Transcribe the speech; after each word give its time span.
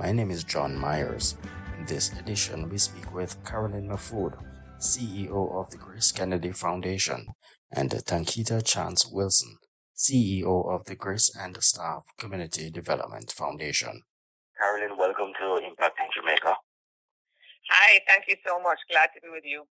My 0.00 0.12
name 0.12 0.30
is 0.30 0.44
John 0.44 0.78
Myers. 0.78 1.36
In 1.76 1.84
this 1.84 2.10
edition, 2.18 2.70
we 2.70 2.78
speak 2.78 3.12
with 3.12 3.36
Caroline 3.44 3.86
Mahfood, 3.86 4.32
CEO 4.80 5.52
of 5.52 5.68
the 5.68 5.76
GraceKennedy 5.76 6.56
Foundation, 6.56 7.26
and 7.70 7.90
Tankita 7.90 8.64
Chance-Wilson, 8.64 9.58
CEO 9.94 10.72
of 10.72 10.86
the 10.86 10.96
Grace 10.96 11.30
and 11.36 11.54
Staff 11.62 12.04
Community 12.16 12.70
Development 12.70 13.30
Foundation. 13.30 14.00
Caroline, 14.58 14.96
welcome 14.96 15.34
to 15.38 15.60
Impacting 15.68 16.08
Jamaica. 16.16 16.56
Hi, 17.68 18.00
thank 18.08 18.24
you 18.26 18.36
so 18.46 18.58
much. 18.58 18.78
Glad 18.90 19.10
to 19.14 19.20
be 19.20 19.28
with 19.28 19.44
you. 19.44 19.64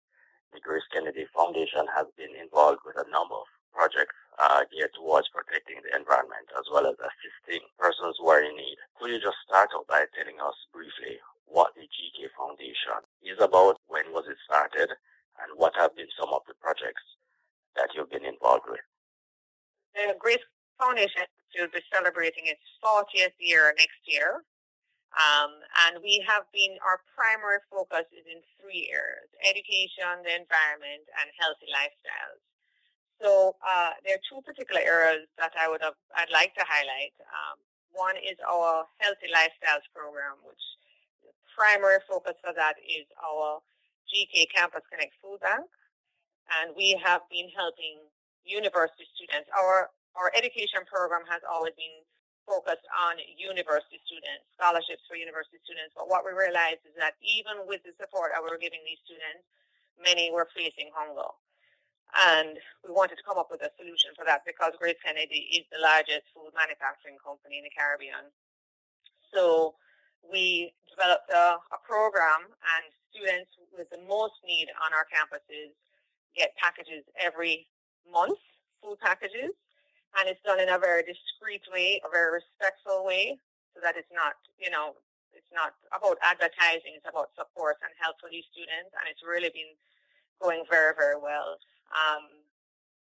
The 0.53 0.61
GraceKennedy 0.61 1.25
Foundation 1.35 1.87
has 1.97 2.05
been 2.15 2.35
involved 2.39 2.81
with 2.85 2.97
a 2.97 3.09
number 3.09 3.33
of 3.33 3.49
projects 3.73 4.13
uh, 4.39 4.63
geared 4.71 4.95
towards 4.95 5.27
protecting 5.35 5.83
the 5.83 5.91
environment 5.91 6.47
as 6.55 6.63
well 6.71 6.87
as 6.87 6.95
assisting 6.95 7.61
persons 7.75 8.15
who 8.17 8.31
are 8.31 8.39
in 8.39 8.55
need. 8.55 8.79
Could 8.95 9.11
you 9.11 9.19
just 9.19 9.37
start 9.43 9.69
out 9.75 9.87
by 9.91 10.07
telling 10.15 10.39
us 10.39 10.55
briefly 10.71 11.19
what 11.43 11.75
the 11.75 11.83
GK 11.83 12.31
Foundation 12.39 13.03
is 13.21 13.37
about, 13.41 13.81
when 13.91 14.15
was 14.15 14.25
it 14.31 14.39
started, 14.47 14.95
and 15.43 15.49
what 15.59 15.75
have 15.75 15.95
been 15.97 16.09
some 16.15 16.31
of 16.31 16.45
the 16.47 16.55
projects 16.63 17.03
that 17.75 17.91
you've 17.91 18.11
been 18.11 18.25
involved 18.25 18.69
with? 18.69 18.83
The 19.93 20.15
Grace 20.15 20.45
Foundation 20.79 21.27
will 21.57 21.73
be 21.73 21.83
celebrating 21.91 22.47
its 22.47 22.63
40th 22.79 23.35
year 23.41 23.73
next 23.75 23.99
year. 24.05 24.45
Um, 25.09 25.57
and 25.89 26.05
we 26.05 26.21
have 26.29 26.45
been, 26.53 26.77
our 26.85 27.01
primary 27.17 27.65
focus 27.73 28.05
is 28.13 28.29
in 28.29 28.45
three 28.61 28.93
areas, 28.93 29.25
education, 29.41 30.21
the 30.21 30.37
environment, 30.37 31.09
and 31.17 31.33
healthy 31.41 31.65
lifestyles. 31.73 32.45
So 33.19 33.59
uh, 33.59 33.99
there 34.07 34.15
are 34.15 34.23
two 34.23 34.39
particular 34.47 34.79
areas 34.79 35.27
that 35.35 35.51
I 35.59 35.67
would 35.67 35.83
have, 35.83 35.99
I'd 36.15 36.31
like 36.31 36.55
to 36.55 36.63
highlight. 36.63 37.11
Um, 37.19 37.59
one 37.91 38.15
is 38.15 38.39
our 38.47 38.87
healthy 39.03 39.27
lifestyles 39.27 39.83
program, 39.91 40.39
which 40.47 40.63
the 41.19 41.35
primary 41.51 41.99
focus 42.07 42.39
for 42.39 42.55
that 42.55 42.79
is 42.79 43.03
our 43.19 43.59
GK 44.07 44.47
Campus 44.55 44.87
Connect 44.87 45.11
Food 45.19 45.43
Bank. 45.43 45.67
And 46.63 46.71
we 46.79 46.95
have 47.03 47.27
been 47.27 47.51
helping 47.51 48.07
university 48.47 49.05
students. 49.13 49.51
Our, 49.51 49.91
our 50.15 50.31
education 50.31 50.87
program 50.87 51.27
has 51.27 51.43
always 51.43 51.75
been 51.75 52.07
focused 52.47 52.87
on 52.95 53.19
university 53.37 53.99
students, 54.07 54.47
scholarships 54.55 55.03
for 55.05 55.19
university 55.19 55.59
students. 55.61 55.91
But 55.93 56.07
what 56.07 56.23
we 56.23 56.31
realized 56.31 56.87
is 56.87 56.95
that 56.97 57.19
even 57.19 57.67
with 57.67 57.83
the 57.83 57.93
support 57.99 58.31
that 58.31 58.41
we 58.41 58.49
were 58.49 58.57
giving 58.57 58.81
these 58.87 59.03
students, 59.03 59.43
many 59.99 60.31
were 60.31 60.47
facing 60.55 60.89
hunger. 60.95 61.29
And 62.09 62.57
we 62.81 62.89
wanted 62.89 63.21
to 63.21 63.25
come 63.25 63.37
up 63.37 63.53
with 63.53 63.61
a 63.61 63.69
solution 63.77 64.17
for 64.17 64.25
that 64.25 64.41
because 64.45 64.73
GraceKennedy 64.81 65.61
is 65.61 65.65
the 65.69 65.81
largest 65.81 66.25
food 66.33 66.49
manufacturing 66.57 67.21
company 67.21 67.61
in 67.61 67.65
the 67.69 67.73
Caribbean. 67.73 68.33
So 69.29 69.77
we 70.25 70.73
developed 70.89 71.29
a, 71.29 71.61
a 71.69 71.79
program 71.85 72.49
and 72.49 72.83
students 73.13 73.53
with 73.69 73.93
the 73.93 74.01
most 74.09 74.41
need 74.41 74.73
on 74.81 74.89
our 74.89 75.05
campuses 75.05 75.77
get 76.33 76.57
packages 76.57 77.05
every 77.21 77.69
month, 78.09 78.41
food 78.81 78.97
packages 78.97 79.53
and 80.17 80.25
it's 80.29 80.41
done 80.41 80.57
in 80.57 80.69
a 80.69 80.79
very 80.81 81.05
discreet 81.05 81.61
way, 81.69 82.01
a 82.01 82.09
very 82.09 82.41
respectful 82.41 83.05
way, 83.05 83.37
so 83.75 83.77
that 83.83 83.93
it's 83.93 84.09
not, 84.09 84.33
you 84.57 84.71
know, 84.73 84.97
it's 85.35 85.51
not 85.53 85.77
about 85.93 86.17
advertising, 86.25 86.97
it's 86.97 87.05
about 87.05 87.29
support 87.37 87.77
and 87.85 87.93
help 88.01 88.17
for 88.17 88.29
these 88.31 88.47
students, 88.49 88.89
and 88.97 89.05
it's 89.05 89.21
really 89.21 89.53
been 89.53 89.77
going 90.41 90.65
very, 90.65 90.97
very 90.97 91.19
well. 91.19 91.61
Um, 91.91 92.29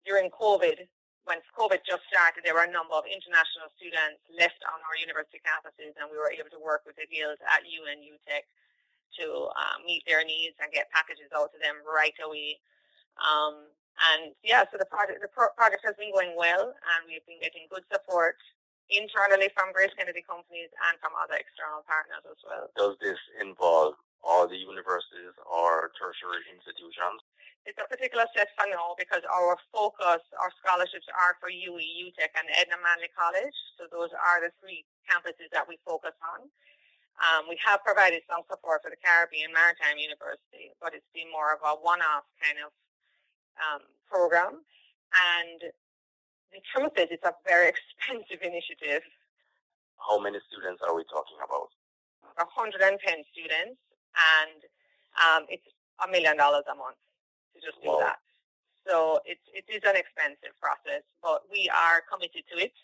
during 0.04 0.30
COVID, 0.32 0.88
when 1.24 1.40
COVID 1.56 1.88
just 1.88 2.04
started, 2.12 2.44
there 2.44 2.56
were 2.56 2.68
a 2.68 2.72
number 2.72 2.96
of 3.00 3.08
international 3.08 3.72
students 3.80 4.20
left 4.28 4.60
on 4.68 4.84
our 4.84 4.96
university 5.00 5.40
campuses, 5.40 5.96
and 5.96 6.12
we 6.12 6.20
were 6.20 6.32
able 6.32 6.52
to 6.52 6.60
work 6.60 6.84
with 6.84 7.00
the 7.00 7.08
deals 7.08 7.40
at 7.48 7.64
UWI 7.64 8.04
UTech 8.04 8.44
to 9.24 9.48
uh, 9.56 9.78
meet 9.86 10.04
their 10.04 10.26
needs 10.26 10.58
and 10.60 10.74
get 10.74 10.92
packages 10.92 11.32
out 11.32 11.54
to 11.56 11.60
them 11.64 11.80
right 11.88 12.16
away. 12.20 12.60
Um, 13.22 13.72
and 14.12 14.34
yeah, 14.42 14.66
so 14.68 14.76
the 14.76 14.90
project 14.90 15.22
the 15.22 15.30
pro- 15.30 15.54
project 15.54 15.86
has 15.86 15.96
been 15.96 16.12
going 16.12 16.34
well, 16.36 16.74
and 16.74 17.00
we've 17.06 17.24
been 17.30 17.40
getting 17.40 17.70
good 17.70 17.86
support 17.88 18.36
internally 18.90 19.48
from 19.54 19.72
GraceKennedy 19.72 20.26
companies 20.28 20.74
and 20.90 21.00
from 21.00 21.16
other 21.16 21.38
external 21.40 21.86
partners 21.88 22.26
as 22.26 22.42
well. 22.44 22.68
Does 22.76 22.98
this 23.00 23.22
involve 23.40 23.96
all 24.26 24.50
the 24.50 24.58
universities 24.58 25.38
or 25.46 25.94
tertiary 25.96 26.44
institutions? 26.52 27.22
It's 27.64 27.80
a 27.80 27.88
particular 27.88 28.28
set 28.36 28.52
for 28.60 28.68
now 28.68 28.92
because 29.00 29.24
our 29.24 29.56
focus, 29.72 30.20
our 30.36 30.52
scholarships 30.60 31.08
are 31.08 31.40
for 31.40 31.48
UWI, 31.48 32.12
UTech, 32.12 32.36
and 32.36 32.52
Edna 32.60 32.76
Manley 32.84 33.08
College. 33.16 33.56
So 33.80 33.88
those 33.88 34.12
are 34.12 34.44
the 34.44 34.52
three 34.60 34.84
campuses 35.08 35.48
that 35.56 35.64
we 35.64 35.80
focus 35.88 36.12
on. 36.20 36.52
Um, 37.24 37.48
we 37.48 37.56
have 37.64 37.80
provided 37.88 38.20
some 38.28 38.44
support 38.52 38.84
for 38.84 38.92
the 38.92 39.00
Caribbean 39.00 39.56
Maritime 39.56 39.96
University, 39.96 40.76
but 40.84 40.92
it's 40.92 41.08
been 41.16 41.32
more 41.32 41.56
of 41.56 41.64
a 41.64 41.80
one-off 41.80 42.28
kind 42.44 42.60
of 42.60 42.70
um, 43.56 43.82
program. 44.12 44.60
And 45.40 45.72
the 46.52 46.60
truth 46.68 47.00
is, 47.00 47.16
it's 47.16 47.24
a 47.24 47.32
very 47.48 47.72
expensive 47.74 48.44
initiative. 48.44 49.08
How 50.04 50.20
many 50.20 50.44
students 50.52 50.84
are 50.84 50.92
we 50.92 51.08
talking 51.08 51.40
about? 51.40 51.72
110 52.36 52.92
students, 53.32 53.80
and 54.20 54.60
um, 55.16 55.48
it's 55.48 55.70
a 56.04 56.10
million 56.12 56.36
dollars 56.36 56.68
a 56.68 56.76
month 56.76 56.98
to 57.54 57.60
just 57.62 57.80
do 57.82 57.94
that. 58.02 58.20
So 58.84 59.24
it, 59.24 59.40
it 59.56 59.64
is 59.72 59.80
an 59.88 59.96
expensive 59.96 60.52
process, 60.60 61.08
but 61.24 61.48
we 61.48 61.72
are 61.72 62.04
committed 62.04 62.44
to 62.52 62.56
it. 62.60 62.76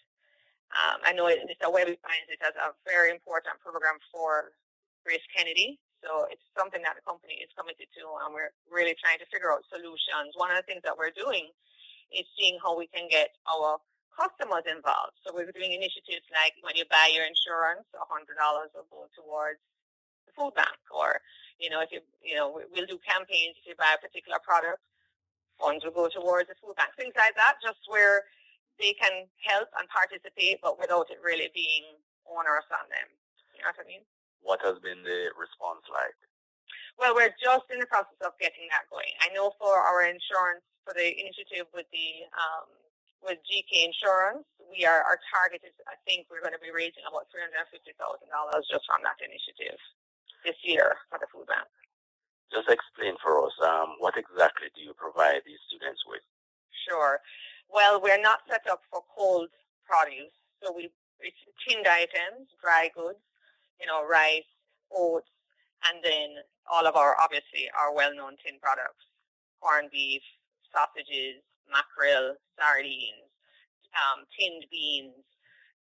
Um, 0.71 1.01
I 1.03 1.11
know 1.11 1.27
Mr. 1.27 1.67
Wehby 1.67 1.97
finds 1.99 2.29
it 2.29 2.39
as 2.45 2.55
a 2.55 2.71
very 2.85 3.09
important 3.11 3.57
program 3.59 3.97
for 4.13 4.53
GraceKennedy, 5.03 5.81
so 6.05 6.29
it's 6.31 6.45
something 6.55 6.79
that 6.85 6.95
the 6.95 7.03
company 7.03 7.41
is 7.43 7.51
committed 7.57 7.89
to, 7.97 8.03
and 8.23 8.31
we're 8.31 8.53
really 8.69 8.95
trying 9.01 9.19
to 9.19 9.27
figure 9.27 9.51
out 9.51 9.65
solutions. 9.67 10.37
One 10.37 10.53
of 10.53 10.61
the 10.61 10.67
things 10.69 10.85
that 10.85 10.95
we're 10.95 11.11
doing 11.11 11.51
is 12.13 12.23
seeing 12.37 12.61
how 12.61 12.77
we 12.77 12.87
can 12.87 13.09
get 13.11 13.35
our 13.49 13.81
customers 14.13 14.63
involved. 14.69 15.17
So 15.25 15.33
we're 15.33 15.51
doing 15.51 15.73
initiatives 15.73 16.25
like 16.31 16.55
when 16.61 16.77
you 16.79 16.85
buy 16.87 17.11
your 17.11 17.25
insurance, 17.27 17.87
$100 17.95 18.29
will 18.75 18.87
go 18.87 19.09
towards 19.15 19.59
food 20.35 20.53
bank, 20.55 20.79
or 20.91 21.21
you 21.59 21.69
know, 21.69 21.81
if 21.81 21.91
you 21.91 22.01
you 22.23 22.35
know, 22.35 22.49
we'll 22.51 22.89
do 22.89 22.99
campaigns 23.01 23.57
if 23.59 23.67
you 23.67 23.75
buy 23.77 23.95
a 23.95 24.01
particular 24.01 24.39
product, 24.43 24.81
funds 25.59 25.83
will 25.83 25.95
go 25.95 26.07
towards 26.07 26.49
the 26.49 26.57
food 26.61 26.75
bank. 26.75 26.93
Things 26.97 27.15
like 27.17 27.35
that, 27.35 27.61
just 27.63 27.79
where 27.87 28.25
they 28.79 28.95
can 28.95 29.27
help 29.43 29.67
and 29.75 29.89
participate, 29.91 30.63
but 30.63 30.79
without 30.79 31.11
it 31.11 31.19
really 31.23 31.51
being 31.51 31.99
onerous 32.29 32.67
on 32.71 32.87
them. 32.87 33.09
You 33.55 33.65
know 33.65 33.75
what 33.75 33.83
I 33.83 33.87
mean? 33.87 34.05
what 34.41 34.59
has 34.63 34.79
been 34.79 35.03
the 35.03 35.31
response 35.35 35.83
like? 35.91 36.15
Well, 36.99 37.15
we're 37.15 37.31
just 37.39 37.67
in 37.71 37.79
the 37.79 37.87
process 37.87 38.19
of 38.23 38.35
getting 38.43 38.67
that 38.75 38.87
going. 38.91 39.11
I 39.23 39.31
know 39.31 39.55
for 39.55 39.71
our 39.71 40.03
insurance, 40.03 40.67
for 40.83 40.91
the 40.91 41.07
initiative 41.07 41.71
with 41.71 41.87
the 41.95 42.27
um, 42.35 42.67
with 43.23 43.39
GK 43.43 43.87
Insurance, 43.87 44.47
we 44.67 44.83
are 44.83 45.03
our 45.03 45.19
target 45.31 45.63
is 45.63 45.75
I 45.87 45.95
think 46.03 46.27
we're 46.27 46.43
going 46.43 46.55
to 46.55 46.63
be 46.63 46.71
raising 46.71 47.03
about 47.07 47.27
three 47.31 47.43
hundred 47.43 47.67
and 47.67 47.71
fifty 47.71 47.95
thousand 47.95 48.27
dollars 48.31 48.67
just 48.67 48.83
from 48.87 49.03
that 49.07 49.19
initiative 49.23 49.79
this 50.45 50.57
year 50.63 50.95
for 51.09 51.19
the 51.19 51.27
food 51.31 51.47
bank. 51.47 51.67
Just 52.51 52.69
explain 52.69 53.15
for 53.21 53.45
us 53.45 53.53
um, 53.61 53.95
what 53.99 54.17
exactly 54.17 54.67
do 54.73 54.81
you 54.81 54.93
provide 54.97 55.41
these 55.45 55.61
students 55.69 56.01
with? 56.07 56.23
Sure. 56.87 57.19
Well, 57.69 58.01
we're 58.01 58.21
not 58.21 58.41
set 58.49 58.65
up 58.71 58.81
for 58.89 59.01
cold 59.15 59.49
produce, 59.85 60.33
so 60.63 60.73
we 60.73 60.89
it's 61.19 61.37
tinned 61.67 61.85
items, 61.85 62.47
dry 62.63 62.89
goods, 62.95 63.19
you 63.79 63.87
know, 63.87 64.07
rice, 64.07 64.47
oats, 64.91 65.29
and 65.87 65.99
then 66.03 66.41
all 66.71 66.87
of 66.87 66.95
our, 66.95 67.15
obviously, 67.19 67.69
our 67.77 67.93
well-known 67.93 68.35
tin 68.43 68.59
products, 68.61 69.03
corned 69.59 69.91
beef, 69.91 70.23
sausages, 70.71 71.43
mackerel, 71.67 72.35
sardines, 72.57 73.27
um, 73.95 74.23
tinned 74.37 74.65
beans. 74.71 75.23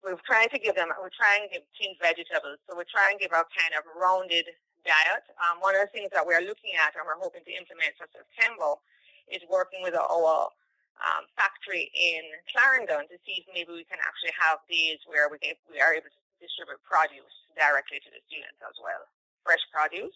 We're 0.05 0.21
trying 0.21 0.53
to 0.53 0.61
give 0.61 0.77
them, 0.77 0.93
we're 1.01 1.09
trying 1.17 1.49
to 1.49 1.57
give 1.57 1.65
vegetables, 1.97 2.61
so 2.69 2.77
we're 2.77 2.85
trying 2.85 3.17
to 3.17 3.25
give 3.25 3.33
a 3.33 3.41
kind 3.41 3.73
of 3.73 3.89
rounded 3.97 4.45
diet. 4.85 5.25
Um, 5.41 5.57
one 5.65 5.73
of 5.73 5.81
the 5.81 5.89
things 5.89 6.13
that 6.13 6.21
we're 6.21 6.45
looking 6.45 6.77
at 6.77 6.93
and 6.93 7.01
we're 7.09 7.17
hoping 7.17 7.41
to 7.41 7.53
implement 7.57 7.97
for 7.97 8.05
September 8.13 8.77
is 9.33 9.41
working 9.49 9.81
with 9.81 9.97
our 9.97 10.53
um, 11.01 11.25
factory 11.33 11.89
in 11.97 12.21
Clarendon 12.53 13.09
to 13.09 13.17
see 13.25 13.41
if 13.41 13.49
maybe 13.49 13.73
we 13.73 13.81
can 13.89 13.97
actually 13.97 14.37
have 14.37 14.61
days 14.69 15.01
where 15.09 15.25
we, 15.25 15.41
we 15.73 15.81
are 15.81 15.97
able 15.97 16.13
to 16.13 16.21
distribute 16.37 16.77
produce 16.85 17.33
directly 17.57 17.97
to 18.05 18.09
the 18.13 18.21
students 18.29 18.61
as 18.61 18.77
well. 18.77 19.09
fresh 19.41 19.65
produce. 19.73 20.13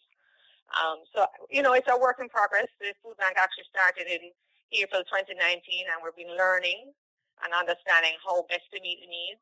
Um, 0.70 1.02
so, 1.18 1.26
you 1.50 1.66
know, 1.66 1.74
it's 1.74 1.90
a 1.90 1.98
work 1.98 2.22
in 2.22 2.30
progress. 2.30 2.70
The 2.78 2.94
food 3.02 3.18
bank 3.18 3.42
actually 3.42 3.66
started 3.74 4.06
in 4.06 4.30
April 4.70 5.02
2019 5.02 5.34
and 5.90 5.98
we've 6.06 6.14
been 6.14 6.38
learning 6.38 6.94
and 7.42 7.50
understanding 7.58 8.14
how 8.22 8.46
best 8.46 8.70
to 8.70 8.78
meet 8.86 9.02
the 9.02 9.10
needs. 9.10 9.42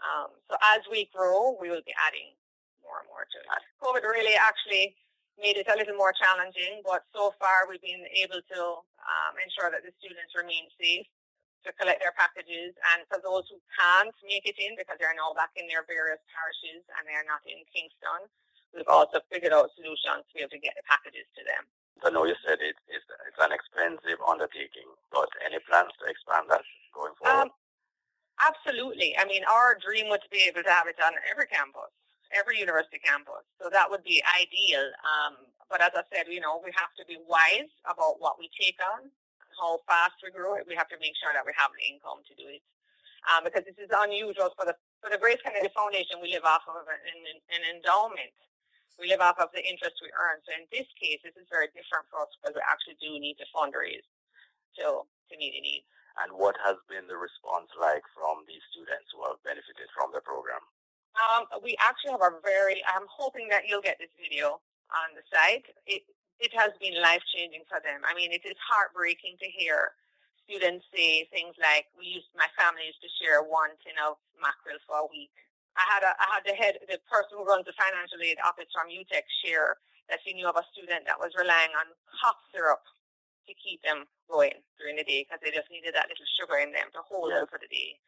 Um, 0.00 0.32
so 0.48 0.56
as 0.74 0.80
we 0.88 1.08
grow, 1.12 1.56
we 1.60 1.68
will 1.68 1.84
be 1.84 1.94
adding 1.96 2.32
more 2.80 3.04
and 3.04 3.08
more 3.08 3.28
to 3.28 3.38
it. 3.38 3.62
COVID 3.80 4.02
really 4.02 4.34
actually 4.36 4.96
made 5.40 5.56
it 5.56 5.68
a 5.68 5.76
little 5.76 5.96
more 5.96 6.12
challenging, 6.12 6.84
but 6.84 7.04
so 7.16 7.32
far 7.40 7.64
we've 7.64 7.80
been 7.80 8.04
able 8.20 8.44
to 8.44 8.60
um, 9.00 9.32
ensure 9.40 9.72
that 9.72 9.80
the 9.80 9.92
students 9.96 10.36
remain 10.36 10.68
safe 10.76 11.08
to 11.64 11.72
collect 11.76 12.00
their 12.00 12.12
packages. 12.16 12.76
And 12.92 13.04
for 13.08 13.20
those 13.20 13.48
who 13.48 13.60
can't 13.76 14.12
make 14.24 14.44
it 14.44 14.56
in 14.60 14.76
because 14.76 15.00
they're 15.00 15.16
now 15.16 15.32
back 15.36 15.52
in 15.56 15.68
their 15.68 15.84
various 15.88 16.20
parishes 16.28 16.84
and 16.96 17.04
they're 17.08 17.24
not 17.24 17.40
in 17.48 17.64
Kingston, 17.72 18.28
we've 18.72 18.88
also 18.88 19.20
figured 19.32 19.52
out 19.52 19.72
solutions 19.76 20.28
to 20.28 20.32
be 20.36 20.44
able 20.44 20.56
to 20.56 20.62
get 20.62 20.76
the 20.76 20.84
packages 20.84 21.28
to 21.36 21.42
them. 21.44 21.64
I 22.00 22.08
know 22.08 22.24
you 22.24 22.36
said 22.40 22.64
it, 22.64 22.80
it's, 22.88 23.04
it's 23.28 23.40
an 23.40 23.52
expensive 23.52 24.20
undertaking, 24.24 24.88
but 25.12 25.28
any 25.44 25.60
plans 25.68 25.92
to 26.00 26.08
expand 26.08 26.48
that 26.48 26.64
going 26.96 27.12
forward? 27.20 27.52
Um, 27.52 27.59
absolutely. 28.40 29.14
I 29.16 29.24
mean, 29.24 29.44
our 29.44 29.76
dream 29.76 30.08
would 30.08 30.24
be 30.32 30.48
able 30.48 30.64
to 30.64 30.72
have 30.72 30.88
it 30.88 30.96
on 31.00 31.12
every 31.30 31.46
campus, 31.46 31.92
every 32.32 32.58
university 32.58 32.98
campus. 32.98 33.44
So 33.60 33.68
that 33.70 33.88
would 33.88 34.04
be 34.04 34.22
ideal. 34.24 34.90
Um, 35.04 35.46
but 35.68 35.80
as 35.80 35.94
I 35.94 36.02
said, 36.10 36.26
you 36.26 36.40
know, 36.40 36.58
we 36.64 36.72
have 36.74 36.90
to 36.98 37.04
be 37.06 37.20
wise 37.28 37.70
about 37.86 38.18
what 38.18 38.40
we 38.40 38.50
take 38.56 38.80
on, 38.82 39.08
how 39.60 39.78
fast 39.86 40.18
we 40.24 40.34
grow 40.34 40.58
it. 40.58 40.66
We 40.66 40.74
have 40.74 40.90
to 40.90 40.98
make 40.98 41.14
sure 41.20 41.30
that 41.30 41.46
we 41.46 41.54
have 41.54 41.70
the 41.70 41.84
income 41.86 42.26
to 42.26 42.34
do 42.34 42.50
it. 42.50 42.62
Um, 43.28 43.44
because 43.44 43.68
this 43.68 43.76
is 43.76 43.92
unusual 43.92 44.48
for 44.56 44.64
the 44.64 44.72
for 45.04 45.12
the 45.12 45.20
GraceKennedy 45.20 45.68
Foundation. 45.76 46.24
We 46.24 46.32
live 46.32 46.48
off 46.48 46.64
of 46.64 46.88
an, 46.88 47.20
an, 47.52 47.62
endowment 47.68 48.32
we 49.00 49.08
live 49.08 49.24
off 49.24 49.40
of 49.40 49.48
the 49.56 49.64
interest 49.64 49.96
we 50.04 50.12
earn. 50.12 50.44
So 50.44 50.52
in 50.52 50.68
this 50.68 50.84
case, 51.00 51.24
this 51.24 51.32
is 51.40 51.48
very 51.48 51.72
different 51.72 52.04
for 52.12 52.20
us 52.20 52.30
because 52.36 52.52
we 52.52 52.60
actually 52.68 53.00
do 53.00 53.16
need 53.16 53.40
to 53.40 53.48
fundraise 53.48 54.04
to, 54.76 55.08
to 55.08 55.34
meet 55.40 55.56
the 55.56 55.64
needs. 55.64 55.88
And 56.20 56.36
what 56.36 56.56
has 56.64 56.76
been 56.88 57.08
the 57.08 57.16
response 57.16 57.72
like 57.80 58.04
from 58.12 58.44
these 58.44 58.62
students 58.68 59.08
who 59.14 59.24
have 59.24 59.40
benefited 59.42 59.88
from 59.96 60.12
the 60.12 60.20
program? 60.20 60.60
Um, 61.16 61.48
we 61.64 61.74
actually 61.80 62.14
have 62.14 62.24
a 62.24 62.38
very, 62.44 62.84
I'm 62.86 63.08
hoping 63.08 63.48
that 63.50 63.66
you'll 63.66 63.84
get 63.84 63.98
this 63.98 64.12
video 64.20 64.60
on 64.92 65.16
the 65.16 65.24
site. 65.32 65.66
It, 65.88 66.04
it 66.38 66.52
has 66.54 66.72
been 66.78 66.96
life-changing 67.00 67.66
for 67.66 67.80
them. 67.82 68.04
I 68.04 68.12
mean, 68.12 68.30
it 68.32 68.44
is 68.44 68.56
heartbreaking 68.60 69.40
to 69.40 69.48
hear 69.48 69.96
students 70.44 70.86
say 70.92 71.26
things 71.32 71.56
like, 71.60 71.88
we 71.96 72.20
used, 72.20 72.30
my 72.36 72.48
family 72.56 72.88
used 72.88 73.02
to 73.04 73.10
share 73.20 73.42
one 73.42 73.74
tin 73.80 73.96
of 74.00 74.20
mackerel 74.40 74.80
for 74.84 75.04
a 75.04 75.08
week 75.08 75.32
I 75.76 75.84
had 75.86 76.02
a, 76.02 76.12
I 76.18 76.26
had 76.34 76.44
the 76.46 76.56
head, 76.56 76.74
the 76.88 76.98
person 77.06 77.38
who 77.38 77.46
runs 77.46 77.66
the 77.66 77.76
financial 77.76 78.18
aid 78.22 78.38
office 78.42 78.70
from 78.74 78.90
UTech 78.90 79.26
share 79.44 79.78
that 80.10 80.22
he 80.26 80.34
knew 80.34 80.48
of 80.50 80.58
a 80.58 80.66
student 80.74 81.06
that 81.06 81.18
was 81.18 81.30
relying 81.38 81.70
on 81.78 81.94
cough 82.20 82.40
syrup 82.50 82.82
to 83.50 83.58
keep 83.58 83.82
them 83.82 84.06
going 84.30 84.62
during 84.78 84.94
the 84.94 85.02
day 85.02 85.26
because 85.26 85.42
they 85.42 85.50
just 85.50 85.66
needed 85.74 85.92
that 85.98 86.06
little 86.06 86.30
sugar 86.38 86.62
in 86.62 86.70
them 86.70 86.86
to 86.94 87.02
hold 87.02 87.34
them 87.34 87.50
for 87.50 87.58
the 87.58 87.66
day. 87.66 87.98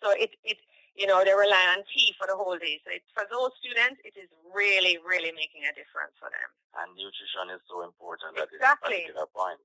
So 0.00 0.16
it, 0.16 0.32
it, 0.40 0.56
you 0.96 1.04
know, 1.04 1.20
they 1.20 1.36
rely 1.36 1.76
on 1.76 1.84
tea 1.92 2.16
for 2.16 2.24
the 2.24 2.36
whole 2.36 2.56
day. 2.56 2.80
So 2.80 2.96
it, 2.96 3.04
for 3.12 3.28
those 3.28 3.52
students, 3.60 4.00
it 4.00 4.16
is 4.16 4.32
really, 4.48 4.96
really 5.04 5.36
making 5.36 5.68
a 5.68 5.72
difference 5.76 6.16
for 6.16 6.32
them. 6.32 6.48
And 6.80 6.96
nutrition 6.96 7.52
is 7.52 7.60
so 7.68 7.84
important 7.84 8.40
exactly. 8.40 9.12
this 9.12 9.28
point. 9.36 9.60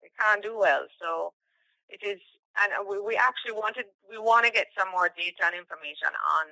They 0.00 0.12
can't 0.16 0.40
do 0.40 0.56
well. 0.56 0.88
So 1.00 1.36
it 1.92 2.00
is, 2.00 2.20
and 2.60 2.72
uh, 2.72 2.84
we, 2.84 3.00
we 3.00 3.16
actually 3.16 3.56
wanted, 3.56 3.88
we 4.08 4.16
want 4.16 4.48
to 4.48 4.52
get 4.52 4.72
some 4.72 4.88
more 4.92 5.12
data 5.12 5.48
and 5.48 5.56
information 5.56 6.12
on 6.12 6.48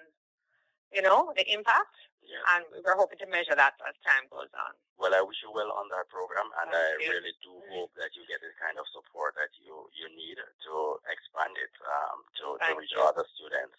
you 0.93 1.01
know, 1.01 1.33
the 1.37 1.45
impact. 1.51 1.97
Yeah. 2.23 2.43
And 2.57 2.63
we're 2.71 2.97
hoping 2.97 3.19
to 3.21 3.29
measure 3.29 3.55
that 3.59 3.77
as 3.83 3.99
time 4.07 4.31
goes 4.31 4.51
on. 4.55 4.73
Well, 4.97 5.13
I 5.13 5.21
wish 5.21 5.43
you 5.43 5.51
well 5.51 5.75
on 5.75 5.91
that 5.91 6.07
program, 6.07 6.47
and 6.63 6.71
Thank 6.71 6.79
I 6.79 7.03
you. 7.03 7.11
really 7.11 7.35
do 7.43 7.53
hope 7.75 7.91
that 7.99 8.15
you 8.15 8.23
get 8.31 8.39
the 8.39 8.55
kind 8.57 8.79
of 8.79 8.87
support 8.95 9.35
that 9.35 9.51
you, 9.59 9.91
you 9.99 10.07
need 10.15 10.39
to 10.39 10.75
expand 11.11 11.59
it 11.59 11.75
um, 11.83 12.23
to, 12.39 12.47
to 12.63 12.71
reach 12.79 12.95
you. 12.95 13.03
other 13.03 13.27
students. 13.35 13.75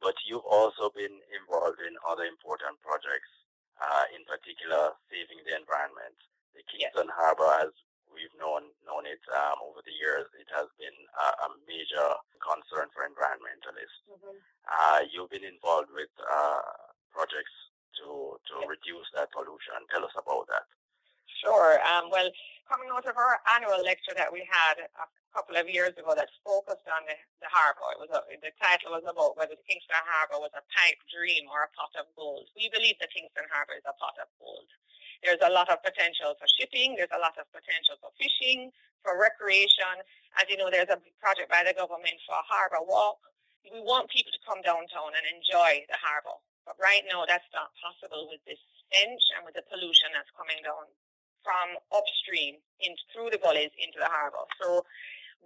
But 0.00 0.16
you've 0.24 0.48
also 0.48 0.88
been 0.92 1.20
involved 1.32 1.80
in 1.84 1.96
other 2.04 2.24
important 2.24 2.80
projects, 2.80 3.28
uh, 3.80 4.08
in 4.16 4.24
particular 4.24 4.96
saving 5.12 5.44
the 5.44 5.56
environment. 5.56 6.16
The 6.56 6.64
Kingston 6.64 7.12
yes. 7.12 7.16
Harbor 7.16 7.52
has 7.60 7.72
we've 8.16 8.32
known 8.40 8.72
known 8.88 9.04
it 9.04 9.20
um, 9.28 9.60
over 9.60 9.84
the 9.84 9.92
years. 9.92 10.24
It 10.40 10.48
has 10.56 10.72
been 10.80 10.96
a, 11.20 11.26
a 11.44 11.48
major 11.68 12.16
concern 12.40 12.88
for 12.96 13.04
environmentalists. 13.04 14.00
Mm-hmm. 14.08 14.40
Uh, 14.64 15.00
you've 15.12 15.28
been 15.28 15.44
involved 15.44 15.92
with 15.92 16.10
uh, 16.24 16.64
projects 17.12 17.52
to 18.00 18.40
to 18.48 18.54
yes. 18.64 18.72
reduce 18.72 19.08
that 19.12 19.28
pollution. 19.36 19.84
Tell 19.92 20.04
us 20.04 20.16
about 20.16 20.48
that. 20.48 20.64
Sure. 21.44 21.76
Um, 21.84 22.08
well, 22.08 22.32
coming 22.64 22.88
out 22.88 23.04
of 23.04 23.16
our 23.20 23.38
annual 23.52 23.75
lecture 23.86 24.18
that 24.18 24.34
we 24.34 24.42
had 24.50 24.82
a 24.82 25.06
couple 25.30 25.54
of 25.54 25.70
years 25.70 25.94
ago 25.94 26.10
that 26.18 26.26
focused 26.42 26.90
on 26.90 27.06
the, 27.06 27.14
the 27.38 27.46
harbour, 27.46 27.86
it 27.94 28.02
was 28.02 28.10
a, 28.10 28.20
the 28.42 28.50
title 28.58 28.98
was 28.98 29.06
about 29.06 29.38
whether 29.38 29.54
the 29.54 29.62
Kingston 29.62 30.02
Harbour 30.02 30.42
was 30.42 30.50
a 30.58 30.66
pipe 30.74 30.98
dream 31.06 31.46
or 31.46 31.62
a 31.62 31.70
pot 31.78 31.94
of 31.94 32.10
gold. 32.18 32.50
We 32.58 32.66
believe 32.74 32.98
the 32.98 33.06
Kingston 33.06 33.46
Harbour 33.54 33.78
is 33.78 33.86
a 33.86 33.94
pot 33.94 34.18
of 34.18 34.26
gold. 34.42 34.66
There's 35.22 35.40
a 35.40 35.54
lot 35.54 35.70
of 35.70 35.80
potential 35.86 36.34
for 36.34 36.50
shipping. 36.58 36.98
There's 36.98 37.14
a 37.14 37.22
lot 37.22 37.38
of 37.38 37.46
potential 37.54 37.94
for 38.02 38.10
fishing, 38.18 38.74
for 39.06 39.16
recreation. 39.16 40.02
As 40.36 40.50
you 40.50 40.58
know, 40.58 40.68
there's 40.68 40.90
a 40.92 41.00
project 41.22 41.48
by 41.48 41.62
the 41.62 41.72
government 41.72 42.18
for 42.26 42.36
a 42.36 42.44
harbour 42.44 42.82
walk. 42.82 43.22
We 43.64 43.80
want 43.80 44.10
people 44.10 44.34
to 44.34 44.42
come 44.42 44.60
downtown 44.66 45.14
and 45.14 45.24
enjoy 45.30 45.86
the 45.88 45.98
harbour. 45.98 46.36
But 46.66 46.76
right 46.82 47.06
now, 47.06 47.22
that's 47.24 47.46
not 47.54 47.70
possible 47.78 48.26
with 48.26 48.42
this 48.44 48.58
stench 48.86 49.24
and 49.38 49.46
with 49.46 49.54
the 49.54 49.66
pollution 49.70 50.10
that's 50.14 50.30
coming 50.34 50.58
down 50.62 50.90
from 51.46 51.78
upstream 51.94 52.58
in, 52.82 52.98
through 53.14 53.30
the 53.30 53.38
gullies 53.38 53.70
into 53.78 54.02
the 54.02 54.10
harbour. 54.10 54.42
So 54.58 54.82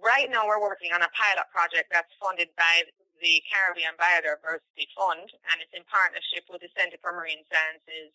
right 0.01 0.25
now 0.25 0.49
we're 0.49 0.61
working 0.61 0.89
on 0.89 1.05
a 1.05 1.11
pilot 1.13 1.45
project 1.53 1.93
that's 1.93 2.09
funded 2.17 2.49
by 2.57 2.89
the 3.21 3.37
Caribbean 3.45 3.93
Biodiversity 4.01 4.89
Fund 4.97 5.29
and 5.53 5.61
it's 5.61 5.77
in 5.77 5.85
partnership 5.85 6.49
with 6.49 6.65
the 6.65 6.73
Centre 6.73 6.97
for 7.05 7.13
Marine 7.13 7.45
Sciences 7.53 8.09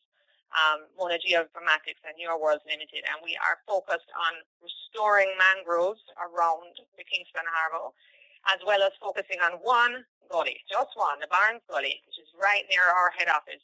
um, 0.54 0.86
Mona 0.94 1.18
Geoinformatics 1.18 2.00
and 2.06 2.14
Your 2.18 2.38
Worlds 2.38 2.62
Limited, 2.68 3.02
and 3.06 3.18
we 3.22 3.34
are 3.42 3.62
focused 3.66 4.10
on 4.14 4.40
restoring 4.62 5.34
mangroves 5.34 6.02
around 6.16 6.76
the 6.96 7.04
Kingston 7.06 7.46
Harbour, 7.50 7.90
as 8.46 8.62
well 8.62 8.82
as 8.82 8.94
focusing 9.02 9.42
on 9.42 9.58
one 9.62 10.06
gully, 10.30 10.62
just 10.70 10.94
one, 10.94 11.18
the 11.18 11.30
Barnes 11.30 11.62
Gully, 11.66 12.02
which 12.06 12.18
is 12.18 12.30
right 12.38 12.66
near 12.70 12.82
our 12.82 13.10
head 13.18 13.28
office. 13.30 13.62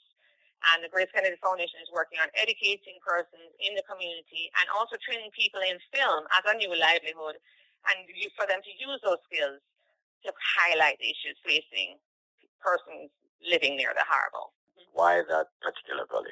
And 0.71 0.85
the 0.87 0.91
GraceKennedy 0.95 1.43
Foundation 1.43 1.83
is 1.83 1.91
working 1.91 2.23
on 2.23 2.31
educating 2.39 3.03
persons 3.03 3.51
in 3.59 3.75
the 3.75 3.83
community 3.83 4.47
and 4.63 4.71
also 4.71 4.95
training 5.03 5.35
people 5.35 5.59
in 5.59 5.83
film 5.91 6.23
as 6.31 6.47
a 6.47 6.55
new 6.55 6.71
livelihood 6.71 7.43
and 7.91 8.07
for 8.39 8.47
them 8.47 8.63
to 8.63 8.73
use 8.79 9.03
those 9.03 9.19
skills 9.27 9.59
to 10.23 10.31
highlight 10.39 11.03
the 11.03 11.11
issues 11.11 11.35
facing 11.43 11.99
persons 12.63 13.11
living 13.43 13.75
near 13.75 13.91
the 13.91 14.07
harbour. 14.07 14.55
Why 14.95 15.19
that 15.27 15.51
particular 15.59 16.07
gully? 16.07 16.31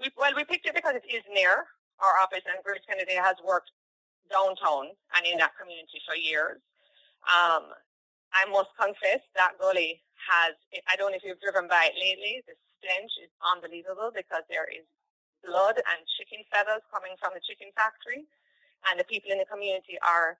We, 0.00 0.08
well, 0.16 0.32
we 0.32 0.48
picked 0.48 0.64
it 0.64 0.76
because 0.76 0.96
it 0.96 1.04
is 1.04 1.24
near 1.28 1.68
our 2.00 2.14
office, 2.20 2.44
and 2.48 2.60
GraceKennedy 2.64 3.16
has 3.16 3.36
worked 3.44 3.72
downtown 4.32 4.92
and 5.16 5.22
in 5.24 5.36
that 5.38 5.56
community 5.56 6.00
for 6.04 6.16
years. 6.16 6.60
Um, 7.28 7.72
I 8.32 8.44
must 8.52 8.72
confess 8.76 9.24
that 9.36 9.56
gully 9.60 10.00
has, 10.28 10.56
I 10.88 10.96
don't 10.96 11.12
know 11.12 11.20
if 11.20 11.24
you've 11.24 11.40
driven 11.40 11.68
by 11.68 11.92
it 11.92 11.96
lately, 11.96 12.42
the 12.44 12.56
stench 12.86 13.10
is 13.18 13.30
unbelievable 13.42 14.14
because 14.14 14.46
there 14.46 14.70
is 14.70 14.86
blood 15.42 15.82
and 15.82 15.98
chicken 16.14 16.46
feathers 16.46 16.86
coming 16.94 17.18
from 17.18 17.34
the 17.34 17.42
chicken 17.42 17.74
factory. 17.74 18.30
And 18.86 19.02
the 19.02 19.08
people 19.10 19.34
in 19.34 19.42
the 19.42 19.50
community 19.50 19.98
are 20.06 20.38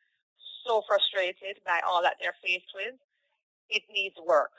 so 0.62 0.86
frustrated 0.86 1.58
by 1.66 1.82
all 1.82 1.98
that 2.06 2.22
they're 2.22 2.38
faced 2.38 2.70
with. 2.70 2.94
It 3.66 3.82
needs 3.90 4.14
work. 4.22 4.54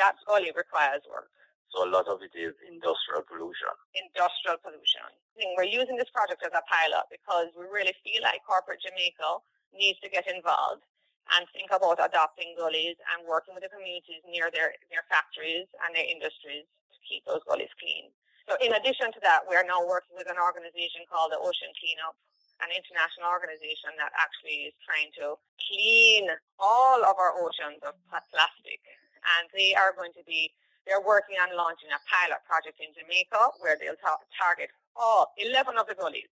That 0.00 0.16
gully 0.24 0.48
requires 0.56 1.04
work. 1.04 1.28
So 1.68 1.84
a 1.84 1.90
lot 1.92 2.08
of 2.08 2.24
it 2.24 2.32
is 2.32 2.56
industrial 2.64 3.28
pollution. 3.28 3.76
Industrial 3.92 4.56
pollution. 4.56 5.04
We're 5.52 5.68
using 5.68 6.00
this 6.00 6.08
project 6.08 6.40
as 6.40 6.56
a 6.56 6.64
pilot 6.64 7.04
because 7.12 7.52
we 7.52 7.68
really 7.68 7.92
feel 8.00 8.24
like 8.24 8.40
corporate 8.48 8.80
Jamaica 8.80 9.44
needs 9.76 10.00
to 10.00 10.08
get 10.08 10.24
involved 10.24 10.88
and 11.36 11.44
think 11.52 11.68
about 11.68 12.00
adopting 12.00 12.56
gullies 12.56 12.96
and 13.12 13.28
working 13.28 13.52
with 13.52 13.60
the 13.60 13.68
communities 13.68 14.24
near 14.24 14.48
their, 14.48 14.72
their 14.88 15.04
factories 15.12 15.68
and 15.84 15.92
their 15.92 16.08
industries 16.08 16.64
keep 17.08 17.24
those 17.24 17.40
gullies 17.48 17.72
clean. 17.80 18.12
So 18.44 18.56
in 18.60 18.72
addition 18.76 19.12
to 19.12 19.20
that, 19.24 19.48
we're 19.48 19.64
now 19.64 19.84
working 19.84 20.16
with 20.16 20.28
an 20.28 20.40
organization 20.40 21.08
called 21.08 21.32
the 21.32 21.40
Ocean 21.40 21.72
Cleanup, 21.80 22.16
an 22.60 22.72
international 22.72 23.28
organization 23.28 23.96
that 23.96 24.12
actually 24.16 24.72
is 24.72 24.76
trying 24.84 25.12
to 25.20 25.36
clean 25.60 26.28
all 26.60 27.04
of 27.04 27.16
our 27.16 27.36
oceans 27.40 27.80
of 27.84 27.96
plastic. 28.08 28.80
And 29.20 29.48
they 29.52 29.76
are 29.76 29.92
going 29.92 30.12
to 30.16 30.24
be 30.24 30.52
they're 30.88 31.04
working 31.04 31.36
on 31.36 31.52
launching 31.52 31.92
a 31.92 32.00
pilot 32.08 32.40
project 32.48 32.80
in 32.80 32.88
Jamaica 32.96 33.60
where 33.60 33.76
they'll 33.76 34.00
ta- 34.00 34.24
target 34.40 34.72
all 34.96 35.36
11 35.36 35.76
of 35.76 35.84
the 35.84 35.92
gullies 35.92 36.32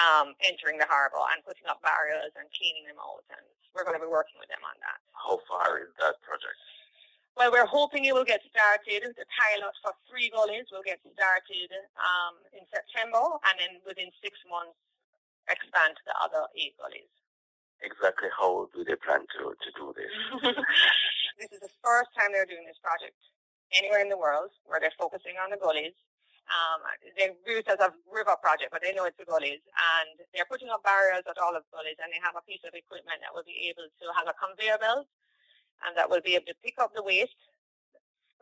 um, 0.00 0.32
entering 0.40 0.80
the 0.80 0.88
harbour 0.88 1.20
and 1.36 1.44
putting 1.44 1.68
up 1.68 1.84
barriers 1.84 2.32
and 2.40 2.48
cleaning 2.56 2.88
them 2.88 2.96
out. 2.96 3.20
And 3.28 3.44
we're 3.76 3.84
going 3.84 4.00
to 4.00 4.04
be 4.04 4.08
working 4.08 4.40
with 4.40 4.48
them 4.48 4.64
on 4.64 4.80
that. 4.80 4.96
How 5.12 5.36
far 5.44 5.84
is 5.84 5.92
that 6.00 6.16
project? 6.24 6.56
Well, 7.36 7.52
we're 7.52 7.68
hoping 7.68 8.08
it 8.08 8.16
will 8.16 8.24
get 8.24 8.40
started. 8.48 9.12
The 9.12 9.28
pilot 9.28 9.76
for 9.84 9.92
three 10.08 10.32
gullies 10.32 10.72
will 10.72 10.80
get 10.80 11.04
started 11.12 11.68
um, 12.00 12.40
in 12.56 12.64
September, 12.72 13.20
and 13.20 13.54
then 13.60 13.72
within 13.84 14.08
six 14.24 14.40
months, 14.48 14.72
expand 15.44 16.00
to 16.00 16.04
the 16.08 16.16
other 16.16 16.48
eight 16.56 16.72
gullies. 16.80 17.12
Exactly 17.84 18.32
how 18.32 18.72
do 18.72 18.80
they 18.88 18.96
plan 18.96 19.20
to, 19.36 19.52
to 19.52 19.68
do 19.76 19.92
this? 19.92 20.08
this 21.38 21.52
is 21.52 21.60
the 21.60 21.74
first 21.84 22.08
time 22.16 22.32
they're 22.32 22.48
doing 22.48 22.64
this 22.64 22.80
project 22.80 23.20
anywhere 23.68 24.00
in 24.00 24.08
the 24.08 24.16
world 24.16 24.48
where 24.64 24.80
they're 24.80 24.96
focusing 24.96 25.36
on 25.36 25.52
the 25.52 25.60
gullies. 25.60 25.92
Um, 26.48 26.80
they 27.20 27.36
view 27.44 27.60
it 27.60 27.68
as 27.68 27.82
a 27.84 27.92
river 28.08 28.32
project, 28.40 28.72
but 28.72 28.80
they 28.80 28.96
know 28.96 29.04
it's 29.04 29.20
the 29.20 29.28
gullies. 29.28 29.60
And 29.76 30.16
they're 30.32 30.48
putting 30.48 30.72
up 30.72 30.80
barriers 30.88 31.28
at 31.28 31.36
all 31.36 31.52
of 31.52 31.68
the 31.68 31.72
gullies, 31.74 32.00
and 32.00 32.08
they 32.08 32.22
have 32.24 32.32
a 32.32 32.44
piece 32.48 32.64
of 32.64 32.72
equipment 32.72 33.20
that 33.20 33.36
will 33.36 33.44
be 33.44 33.68
able 33.68 33.84
to 33.84 34.06
have 34.16 34.24
a 34.24 34.34
conveyor 34.40 34.80
belt 34.80 35.04
and 35.84 35.92
that 35.96 36.08
will 36.08 36.24
be 36.24 36.38
able 36.38 36.48
to 36.48 36.62
pick 36.64 36.78
up 36.80 36.94
the 36.94 37.02
waste 37.02 37.36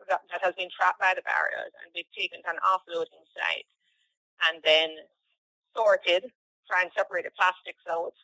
that, 0.07 0.21
that 0.31 0.43
has 0.43 0.53
been 0.55 0.69
trapped 0.71 1.01
by 1.01 1.17
the 1.17 1.25
barriers 1.25 1.73
and 1.81 1.91
be 1.91 2.05
taken 2.13 2.39
to 2.45 2.49
an 2.53 2.61
offloading 2.61 3.25
site 3.33 3.67
and 4.49 4.61
then 4.63 4.95
sorted, 5.75 6.31
try 6.69 6.85
and 6.85 6.91
separate 6.95 7.25
the 7.25 7.33
plastics 7.33 7.83
out. 7.89 8.15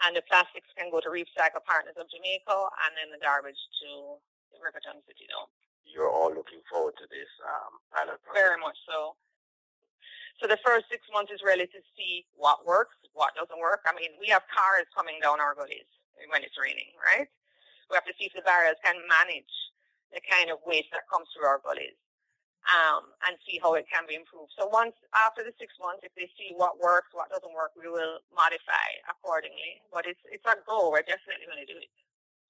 And 0.00 0.16
the 0.16 0.24
plastics 0.24 0.72
can 0.72 0.88
go 0.88 1.04
to 1.04 1.12
Recycle 1.12 1.60
Partners 1.60 1.98
of 2.00 2.08
Jamaica 2.08 2.56
and 2.56 2.90
then 2.96 3.12
the 3.12 3.20
garbage 3.20 3.60
to 3.84 4.16
the 4.48 4.58
Riverton 4.64 5.04
City 5.04 5.28
Dome 5.28 5.52
you're 5.92 6.10
all 6.10 6.30
looking 6.30 6.62
forward 6.70 6.94
to 6.98 7.06
this 7.10 7.28
um, 7.42 7.82
pilot 7.90 8.18
project. 8.22 8.38
Very 8.38 8.58
much 8.62 8.78
so. 8.86 9.18
So 10.38 10.48
the 10.48 10.58
first 10.64 10.88
six 10.88 11.04
months 11.12 11.28
is 11.34 11.44
really 11.44 11.68
to 11.68 11.80
see 11.98 12.24
what 12.32 12.64
works, 12.64 12.96
what 13.12 13.36
doesn't 13.36 13.60
work. 13.60 13.84
I 13.84 13.92
mean, 13.92 14.16
we 14.16 14.32
have 14.32 14.46
cars 14.48 14.88
coming 14.96 15.20
down 15.20 15.36
our 15.36 15.52
gullies 15.52 15.88
when 16.32 16.40
it's 16.40 16.56
raining, 16.56 16.96
right? 16.96 17.28
We 17.90 17.98
have 17.98 18.06
to 18.06 18.16
see 18.16 18.30
if 18.30 18.34
the 18.38 18.46
barriers 18.46 18.78
can 18.86 18.96
manage 19.10 19.50
the 20.14 20.22
kind 20.22 20.50
of 20.50 20.62
waste 20.62 20.90
that 20.94 21.10
comes 21.10 21.26
through 21.34 21.46
our 21.46 21.62
gullies 21.62 21.98
um, 22.70 23.10
and 23.26 23.34
see 23.42 23.58
how 23.58 23.74
it 23.74 23.86
can 23.90 24.06
be 24.06 24.14
improved. 24.14 24.54
So 24.54 24.70
once 24.70 24.94
after 25.14 25.42
the 25.42 25.54
six 25.58 25.74
months, 25.82 26.06
if 26.06 26.14
they 26.14 26.30
see 26.38 26.54
what 26.54 26.78
works, 26.78 27.10
what 27.14 27.30
doesn't 27.30 27.54
work, 27.54 27.74
we 27.74 27.90
will 27.90 28.22
modify 28.30 28.88
accordingly. 29.10 29.82
But 29.90 30.06
it's 30.06 30.22
it's 30.30 30.46
our 30.46 30.58
goal. 30.66 30.94
We're 30.94 31.06
definitely 31.06 31.50
going 31.50 31.62
to 31.62 31.70
do 31.70 31.78
it 31.78 31.90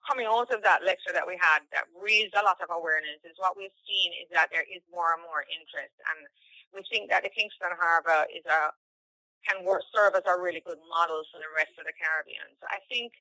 coming 0.04 0.24
out 0.24 0.48
of 0.48 0.64
that 0.64 0.80
lecture 0.80 1.12
that 1.12 1.28
we 1.28 1.36
had 1.36 1.60
that 1.76 1.84
raised 1.92 2.32
a 2.32 2.40
lot 2.40 2.56
of 2.64 2.72
awareness 2.72 3.20
is 3.20 3.36
what 3.36 3.52
we've 3.52 3.74
seen 3.84 4.16
is 4.16 4.32
that 4.32 4.48
there 4.48 4.64
is 4.64 4.80
more 4.88 5.12
and 5.12 5.20
more 5.28 5.44
interest 5.44 5.92
and 6.08 6.24
we 6.72 6.80
think 6.88 7.12
that 7.12 7.20
the 7.20 7.28
Kingston 7.28 7.76
Harbour 7.76 8.24
is 8.32 8.44
a 8.48 8.72
can 9.44 9.64
work, 9.64 9.80
serve 9.88 10.12
as 10.12 10.26
a 10.28 10.36
really 10.36 10.60
good 10.60 10.80
model 10.88 11.24
for 11.32 11.40
the 11.40 11.48
rest 11.56 11.72
of 11.80 11.88
the 11.88 11.96
Caribbean. 11.96 12.44
So 12.60 12.68
I 12.68 12.76
think 12.92 13.16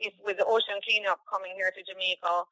if 0.00 0.16
with 0.24 0.40
the 0.40 0.48
ocean 0.48 0.80
cleanup 0.82 1.20
coming 1.28 1.52
here 1.54 1.70
to 1.70 1.80
Jamaica 1.84 2.48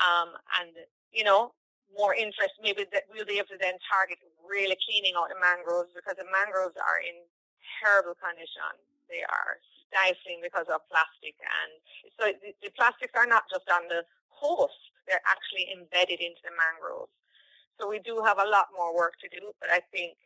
um, 0.00 0.34
and 0.60 0.72
you 1.12 1.24
know 1.24 1.52
more 1.94 2.16
interest, 2.16 2.58
maybe 2.60 2.84
that 2.90 3.06
we'll 3.12 3.28
be 3.28 3.38
able 3.38 3.54
to 3.54 3.60
then 3.60 3.78
target 3.86 4.18
really 4.42 4.76
cleaning 4.82 5.14
out 5.14 5.30
the 5.30 5.38
mangroves 5.38 5.94
because 5.94 6.18
the 6.18 6.28
mangroves 6.28 6.76
are 6.76 7.00
in 7.00 7.14
terrible 7.78 8.18
condition. 8.18 8.74
They 9.06 9.22
are 9.22 9.62
stifling 9.86 10.42
because 10.42 10.66
of 10.68 10.82
plastic. 10.90 11.38
And 11.38 11.70
so 12.18 12.22
the, 12.42 12.50
the 12.60 12.70
plastics 12.74 13.14
are 13.14 13.28
not 13.28 13.46
just 13.48 13.66
on 13.70 13.86
the 13.86 14.02
coast, 14.34 14.78
they're 15.06 15.22
actually 15.24 15.70
embedded 15.70 16.18
into 16.18 16.42
the 16.42 16.54
mangroves. 16.54 17.12
So 17.78 17.86
we 17.88 18.00
do 18.00 18.20
have 18.24 18.40
a 18.40 18.48
lot 18.48 18.72
more 18.74 18.96
work 18.96 19.20
to 19.20 19.28
do, 19.28 19.52
but 19.60 19.68
I 19.70 19.80
think 19.92 20.16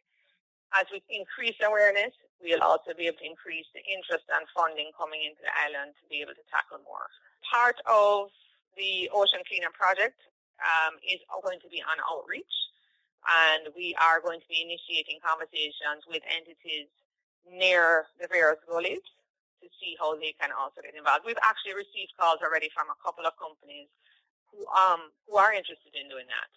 as 0.72 0.86
we 0.90 1.02
increase 1.10 1.58
awareness, 1.62 2.14
we'll 2.40 2.64
also 2.64 2.97
be 2.97 3.06
able 3.06 3.20
to 3.20 3.28
increase 3.28 3.68
the 3.76 3.85
interest 3.85 4.25
and 4.32 4.49
funding 4.56 4.90
coming 4.97 5.23
into 5.25 5.44
the 5.44 5.52
island 5.52 5.92
to 6.00 6.04
be 6.09 6.25
able 6.25 6.35
to 6.35 6.44
tackle 6.49 6.80
more. 6.82 7.06
Part 7.44 7.76
of 7.85 8.32
the 8.76 9.12
Ocean 9.12 9.44
Cleanup 9.44 9.76
Project 9.76 10.16
um, 10.61 10.97
is 11.04 11.20
going 11.44 11.61
to 11.61 11.68
be 11.68 11.85
on 11.85 12.00
outreach, 12.04 12.52
and 13.28 13.68
we 13.76 13.92
are 14.00 14.20
going 14.20 14.40
to 14.40 14.49
be 14.49 14.64
initiating 14.64 15.20
conversations 15.20 16.04
with 16.09 16.25
entities 16.28 16.88
near 17.44 18.09
the 18.20 18.28
various 18.28 18.61
gullies 18.68 19.04
to 19.61 19.68
see 19.76 19.97
how 20.00 20.16
they 20.16 20.32
can 20.40 20.52
also 20.56 20.80
get 20.80 20.97
involved. 20.97 21.25
We've 21.28 21.40
actually 21.44 21.76
received 21.76 22.16
calls 22.16 22.40
already 22.40 22.73
from 22.73 22.88
a 22.88 22.97
couple 23.04 23.28
of 23.28 23.37
companies 23.37 23.88
who 24.49 24.64
um 24.73 25.12
who 25.28 25.37
are 25.37 25.52
interested 25.52 25.92
in 25.94 26.09
doing 26.09 26.28
that. 26.28 26.50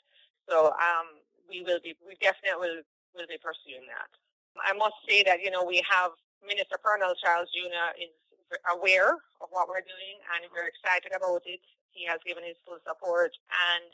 So 0.48 0.72
um 0.80 1.20
we 1.48 1.64
will 1.64 1.84
be 1.84 1.96
we 2.04 2.16
definitely 2.20 2.60
will 2.60 2.80
will 3.16 3.30
be 3.30 3.40
pursuing 3.40 3.86
that. 3.92 4.10
I 4.62 4.74
must 4.78 4.98
say 5.08 5.24
that 5.24 5.42
you 5.42 5.50
know 5.50 5.66
we 5.66 5.82
have 5.90 6.12
Minister 6.46 6.78
Pearnel 6.78 7.16
Charles 7.18 7.50
Jr. 7.50 7.96
is 7.98 8.14
aware 8.70 9.18
of 9.42 9.48
what 9.50 9.66
we're 9.66 9.82
doing 9.84 10.18
and 10.36 10.46
we're 10.54 10.70
excited 10.70 11.10
about 11.16 11.42
it. 11.46 11.64
He 11.90 12.06
has 12.06 12.22
given 12.26 12.46
his 12.46 12.58
full 12.66 12.78
support 12.86 13.34
and 13.50 13.90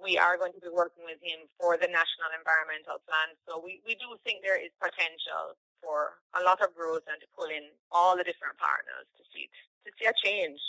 we 0.00 0.16
are 0.16 0.40
going 0.40 0.56
to 0.56 0.62
be 0.64 0.72
working 0.72 1.04
with 1.04 1.20
him 1.20 1.44
for 1.60 1.76
the 1.76 1.88
National 1.88 2.32
Environmental 2.32 3.04
Plan. 3.04 3.36
So 3.44 3.60
we, 3.60 3.84
we 3.84 4.00
do 4.00 4.16
think 4.24 4.40
there 4.40 4.56
is 4.56 4.72
potential 4.80 5.60
for 5.84 6.16
a 6.32 6.40
lot 6.40 6.64
of 6.64 6.72
growth 6.72 7.04
and 7.04 7.20
to 7.20 7.28
pull 7.36 7.52
in 7.52 7.68
all 7.92 8.16
the 8.16 8.24
different 8.24 8.56
partners 8.56 9.04
to 9.16 9.22
see 9.32 9.48
to 9.84 9.92
see 9.96 10.08
a 10.08 10.16
change. 10.16 10.60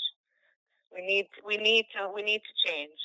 We 0.92 1.04
need 1.04 1.28
we 1.48 1.56
need 1.56 1.88
to 1.96 2.12
we 2.12 2.24
need 2.24 2.44
to 2.44 2.56
change. 2.60 3.00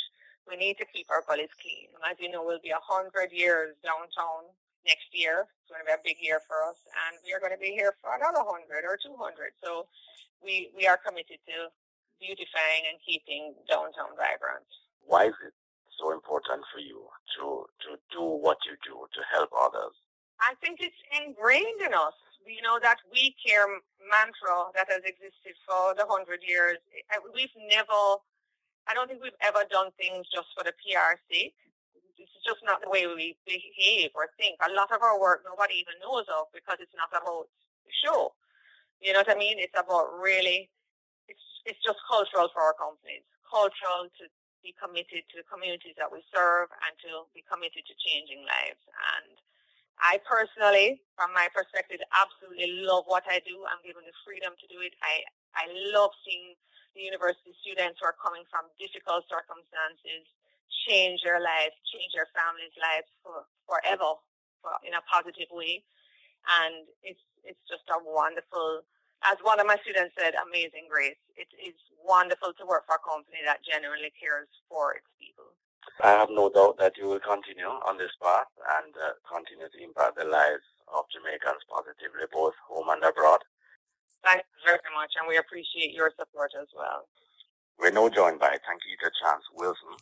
We 0.47 0.55
need 0.55 0.79
to 0.79 0.87
keep 0.87 1.11
our 1.11 1.23
gullies 1.27 1.51
clean. 1.59 1.91
As 2.07 2.19
you 2.23 2.31
know, 2.31 2.43
we'll 2.43 2.63
be 2.63 2.71
a 2.71 2.83
hundred 2.83 3.35
years 3.35 3.75
downtown 3.83 4.47
next 4.87 5.11
year. 5.13 5.51
It's 5.63 5.71
going 5.71 5.83
to 5.83 5.89
be 5.91 5.99
a 5.99 6.03
big 6.07 6.23
year 6.23 6.41
for 6.47 6.63
us, 6.71 6.79
and 7.07 7.19
we 7.27 7.35
are 7.35 7.43
going 7.43 7.55
to 7.55 7.61
be 7.61 7.75
here 7.75 7.99
for 8.01 8.15
another 8.15 8.47
hundred 8.47 8.87
or 8.87 8.97
two 8.97 9.19
hundred. 9.19 9.53
So 9.59 9.91
we 10.41 10.71
we 10.79 10.87
are 10.87 10.97
committed 10.97 11.43
to 11.51 11.75
beautifying 12.23 12.89
and 12.89 12.97
keeping 13.03 13.55
downtown 13.69 14.15
vibrant. 14.17 14.67
Why 15.05 15.29
is 15.29 15.37
it 15.45 15.55
so 15.99 16.15
important 16.15 16.63
for 16.71 16.81
you 16.81 17.11
to 17.39 17.67
to 17.89 17.91
do 18.15 18.23
what 18.23 18.63
you 18.65 18.79
do 18.87 19.05
to 19.11 19.21
help 19.35 19.51
others? 19.53 19.95
I 20.41 20.55
think 20.63 20.81
it's 20.81 21.03
ingrained 21.13 21.83
in 21.83 21.93
us. 21.95 22.15
You 22.47 22.63
know, 22.63 22.79
that 22.79 23.03
we 23.11 23.35
care 23.43 23.67
mantra 24.07 24.71
that 24.79 24.87
has 24.87 25.03
existed 25.03 25.59
for 25.67 25.99
the 25.99 26.07
hundred 26.07 26.47
years. 26.47 26.79
We've 27.35 27.51
never, 27.67 28.23
I 28.87 28.95
don't 28.95 29.11
think 29.11 29.19
we've 29.19 29.43
ever 29.43 29.67
done 29.67 29.91
things 29.99 30.31
just 30.31 30.47
for 30.55 30.63
the 30.63 30.71
PR 30.79 31.19
sake. 31.27 31.59
Is 32.35 32.43
just 32.43 32.63
not 32.67 32.83
the 32.83 32.91
way 32.91 33.07
we 33.07 33.39
behave 33.47 34.11
or 34.15 34.29
think. 34.35 34.59
A 34.63 34.75
lot 34.75 34.91
of 34.91 35.03
our 35.03 35.19
work 35.19 35.47
nobody 35.47 35.79
even 35.79 35.95
knows 36.03 36.27
of 36.27 36.51
because 36.51 36.83
it's 36.83 36.95
not 36.99 37.13
about 37.15 37.47
the 37.87 37.93
show. 37.93 38.35
You 38.99 39.13
know 39.13 39.23
what 39.23 39.31
I 39.31 39.39
mean? 39.39 39.61
It's 39.63 39.77
about 39.77 40.11
really, 40.19 40.69
it's, 41.29 41.47
it's 41.69 41.83
just 41.85 42.01
cultural 42.09 42.49
for 42.51 42.65
our 42.65 42.75
companies. 42.75 43.23
Cultural 43.47 44.11
to 44.19 44.25
be 44.65 44.75
committed 44.75 45.23
to 45.31 45.35
the 45.39 45.47
communities 45.47 45.95
that 46.01 46.11
we 46.11 46.25
serve 46.35 46.73
and 46.83 46.93
to 47.07 47.31
be 47.31 47.47
committed 47.47 47.87
to 47.87 47.95
changing 48.03 48.43
lives. 48.43 48.83
And 49.15 49.39
I 50.03 50.19
personally, 50.27 51.01
from 51.15 51.31
my 51.33 51.47
perspective, 51.55 52.03
absolutely 52.11 52.83
love 52.83 53.07
what 53.07 53.25
I 53.31 53.39
do. 53.47 53.63
I'm 53.69 53.81
given 53.87 54.03
the 54.03 54.17
freedom 54.27 54.59
to 54.59 54.67
do 54.67 54.83
it. 54.83 54.93
I, 55.01 55.25
I 55.55 55.65
love 55.95 56.11
seeing 56.27 56.59
the 56.97 57.05
university 57.05 57.53
students 57.61 58.01
who 58.01 58.09
are 58.09 58.17
coming 58.17 58.43
from 58.49 58.73
difficult 58.81 59.29
circumstances 59.29 60.25
change 60.87 61.21
their 61.27 61.43
lives, 61.43 61.75
change 61.91 62.15
their 62.15 62.31
families' 62.31 62.75
lives 62.79 63.11
for, 63.21 63.45
forever 63.67 64.17
for, 64.63 64.79
in 64.87 64.95
a 64.95 65.03
positive 65.11 65.51
way. 65.51 65.83
And 66.63 66.87
it's, 67.03 67.23
it's 67.43 67.61
just 67.67 67.85
a 67.91 67.99
wonderful, 67.99 68.87
as 69.27 69.37
one 69.43 69.59
of 69.59 69.67
my 69.67 69.77
students 69.83 70.15
said, 70.15 70.39
amazing 70.39 70.87
grace. 70.87 71.19
It 71.35 71.51
is 71.59 71.75
wonderful 71.99 72.55
to 72.55 72.65
work 72.65 72.87
for 72.87 72.97
a 72.97 73.03
company 73.03 73.43
that 73.43 73.67
genuinely 73.67 74.15
cares 74.15 74.47
for 74.71 74.95
its 74.95 75.11
people. 75.19 75.51
I 76.03 76.15
have 76.15 76.31
no 76.31 76.51
doubt 76.51 76.79
that 76.79 76.99
you 76.99 77.11
will 77.11 77.23
continue 77.23 77.67
on 77.67 77.99
this 77.99 78.15
path 78.23 78.51
and 78.79 78.95
uh, 78.95 79.19
continue 79.27 79.67
to 79.67 79.79
impact 79.83 80.19
the 80.19 80.27
lives 80.27 80.67
of 80.91 81.07
Jamaicans 81.11 81.63
positively, 81.67 82.27
both 82.31 82.55
home 82.67 82.91
and 82.91 83.03
abroad. 83.03 83.43
Thanks 84.23 84.47
very 84.67 84.83
much, 84.95 85.15
and 85.19 85.27
we 85.27 85.39
appreciate 85.39 85.95
your 85.95 86.11
support 86.19 86.51
as 86.59 86.67
well. 86.75 87.07
We're 87.79 87.95
now 87.95 88.09
joined 88.09 88.41
by 88.41 88.59
Tankita 88.59 89.11
Chance 89.23 89.45
Wilson, 89.55 89.95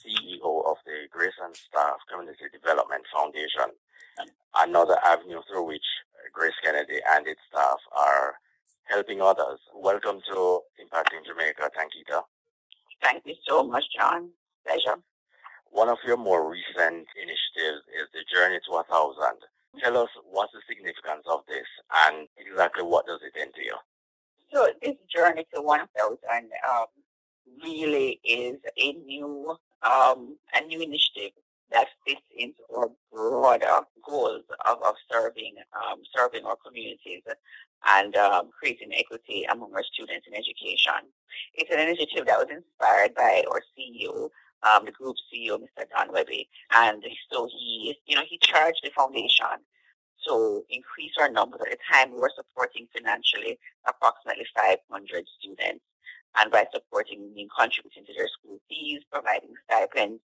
CEO 0.00 0.64
of 0.64 0.76
the 0.86 1.04
Grace 1.12 1.36
and 1.44 1.54
Staff 1.54 2.00
Community 2.08 2.48
Development 2.52 3.04
Foundation, 3.12 3.76
another 4.56 4.96
avenue 5.04 5.40
through 5.48 5.66
which 5.66 5.84
GraceKennedy 6.32 7.00
and 7.12 7.26
its 7.26 7.40
staff 7.50 7.78
are 7.92 8.34
helping 8.84 9.20
others. 9.20 9.60
Welcome 9.74 10.20
to 10.32 10.60
Impacting 10.80 11.26
Jamaica, 11.26 11.70
Tankita. 11.76 12.22
Thank 13.02 13.26
you 13.26 13.34
so 13.46 13.62
much, 13.62 13.84
John. 13.94 14.30
Pleasure. 14.66 14.96
One 15.70 15.88
of 15.88 15.98
your 16.06 16.16
more 16.16 16.48
recent 16.50 17.06
initiatives 17.20 17.84
is 17.92 18.08
the 18.12 18.24
Journey 18.32 18.60
to 18.68 18.76
a 18.76 18.84
Thousand. 18.84 19.44
Tell 19.78 19.96
us 19.98 20.08
what's 20.30 20.52
the 20.52 20.60
significance 20.68 21.24
of 21.28 21.40
this 21.48 21.68
and 22.08 22.28
exactly 22.38 22.82
what 22.82 23.06
does 23.06 23.20
it 23.22 23.38
entail? 23.38 23.76
So 24.52 24.68
this 24.82 24.96
Journey 25.14 25.46
to 25.54 25.60
1000 25.60 25.88
um, 26.68 26.86
really 27.62 28.20
is 28.24 28.56
a 28.78 28.92
new 28.92 29.56
um, 29.84 30.36
a 30.54 30.60
new 30.66 30.80
initiative 30.80 31.32
that 31.72 31.88
fits 32.06 32.20
into 32.36 32.60
our 32.76 32.88
broader 33.12 33.80
goals 34.06 34.44
of, 34.66 34.78
of 34.82 34.94
serving 35.10 35.54
um, 35.74 36.00
serving 36.14 36.44
our 36.44 36.56
communities 36.64 37.22
and 37.86 38.14
um, 38.16 38.50
creating 38.56 38.92
equity 38.94 39.44
among 39.50 39.74
our 39.74 39.82
students 39.82 40.26
in 40.26 40.34
education. 40.34 41.08
It's 41.54 41.70
an 41.70 41.80
initiative 41.80 42.26
that 42.26 42.38
was 42.38 42.48
inspired 42.50 43.14
by 43.14 43.42
our 43.50 43.62
CEO, 43.76 44.28
um, 44.62 44.84
the 44.84 44.92
group 44.92 45.16
CEO, 45.32 45.58
Mr. 45.58 45.84
Don 45.90 46.14
Wehby. 46.14 46.46
And 46.72 47.02
so 47.32 47.48
he, 47.50 47.96
you 48.06 48.14
know, 48.14 48.22
he 48.28 48.38
charged 48.40 48.80
the 48.84 48.90
foundation 48.90 49.46
to 50.28 50.62
increase 50.70 51.12
our 51.20 51.30
numbers. 51.30 51.60
At 51.64 51.70
the 51.70 51.78
time, 51.90 52.12
we 52.12 52.18
were 52.18 52.30
supporting 52.36 52.86
financially 52.94 53.58
approximately 53.88 54.46
500 54.54 55.24
students 55.40 55.84
and 56.38 56.50
by 56.50 56.64
supporting 56.72 57.32
mean 57.34 57.48
contributing 57.56 58.04
to 58.06 58.14
their 58.14 58.28
school 58.28 58.58
fees, 58.68 59.02
providing 59.10 59.54
stipends 59.64 60.20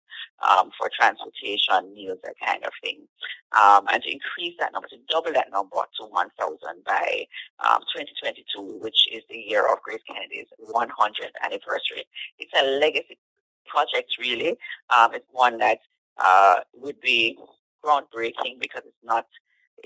um, 0.49 0.71
for 0.79 0.91
transportation, 0.99 1.95
meals, 1.95 2.19
that 2.25 2.35
kind 2.45 2.65
of 2.65 2.73
thing. 2.83 3.07
Um, 3.53 3.87
and 3.93 4.03
to 4.03 4.11
increase 4.11 4.55
that 4.59 4.73
number, 4.73 4.88
to 4.88 4.97
double 5.09 5.33
that 5.33 5.50
number 5.50 5.77
to 5.77 6.07
1,000 6.07 6.85
by 6.85 7.27
um, 7.69 7.81
2022, 7.95 8.81
which 8.83 9.09
is 9.12 9.23
the 9.29 9.37
year 9.37 9.67
of 9.67 9.79
GraceKennedy's 9.85 10.49
100th 10.73 11.37
anniversary. 11.43 12.05
It's 12.38 12.53
a 12.59 12.65
legacy 12.79 13.19
project, 13.67 14.17
really. 14.19 14.57
Um, 14.91 15.15
it's 15.15 15.27
one 15.31 15.59
that 15.59 15.79
uh, 16.19 16.61
would 16.75 17.00
be 17.00 17.38
groundbreaking 17.85 18.61
because 18.61 18.83
it's 18.85 19.05
not 19.05 19.27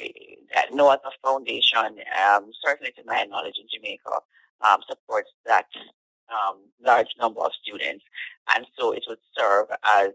uh, 0.01 0.63
no 0.73 0.89
other 0.89 1.11
foundation, 1.23 1.99
um, 2.29 2.51
certainly 2.65 2.93
to 2.93 3.03
my 3.07 3.25
knowledge 3.25 3.59
in 3.59 3.67
Jamaica, 3.73 4.21
um, 4.63 4.81
supports 4.89 5.31
that 5.47 5.67
um, 6.33 6.59
large 6.85 7.09
number 7.19 7.41
of 7.41 7.53
students. 7.63 8.05
And 8.55 8.67
so 8.79 8.93
it 8.93 9.05
would 9.09 9.19
serve 9.37 9.67
as 9.85 10.11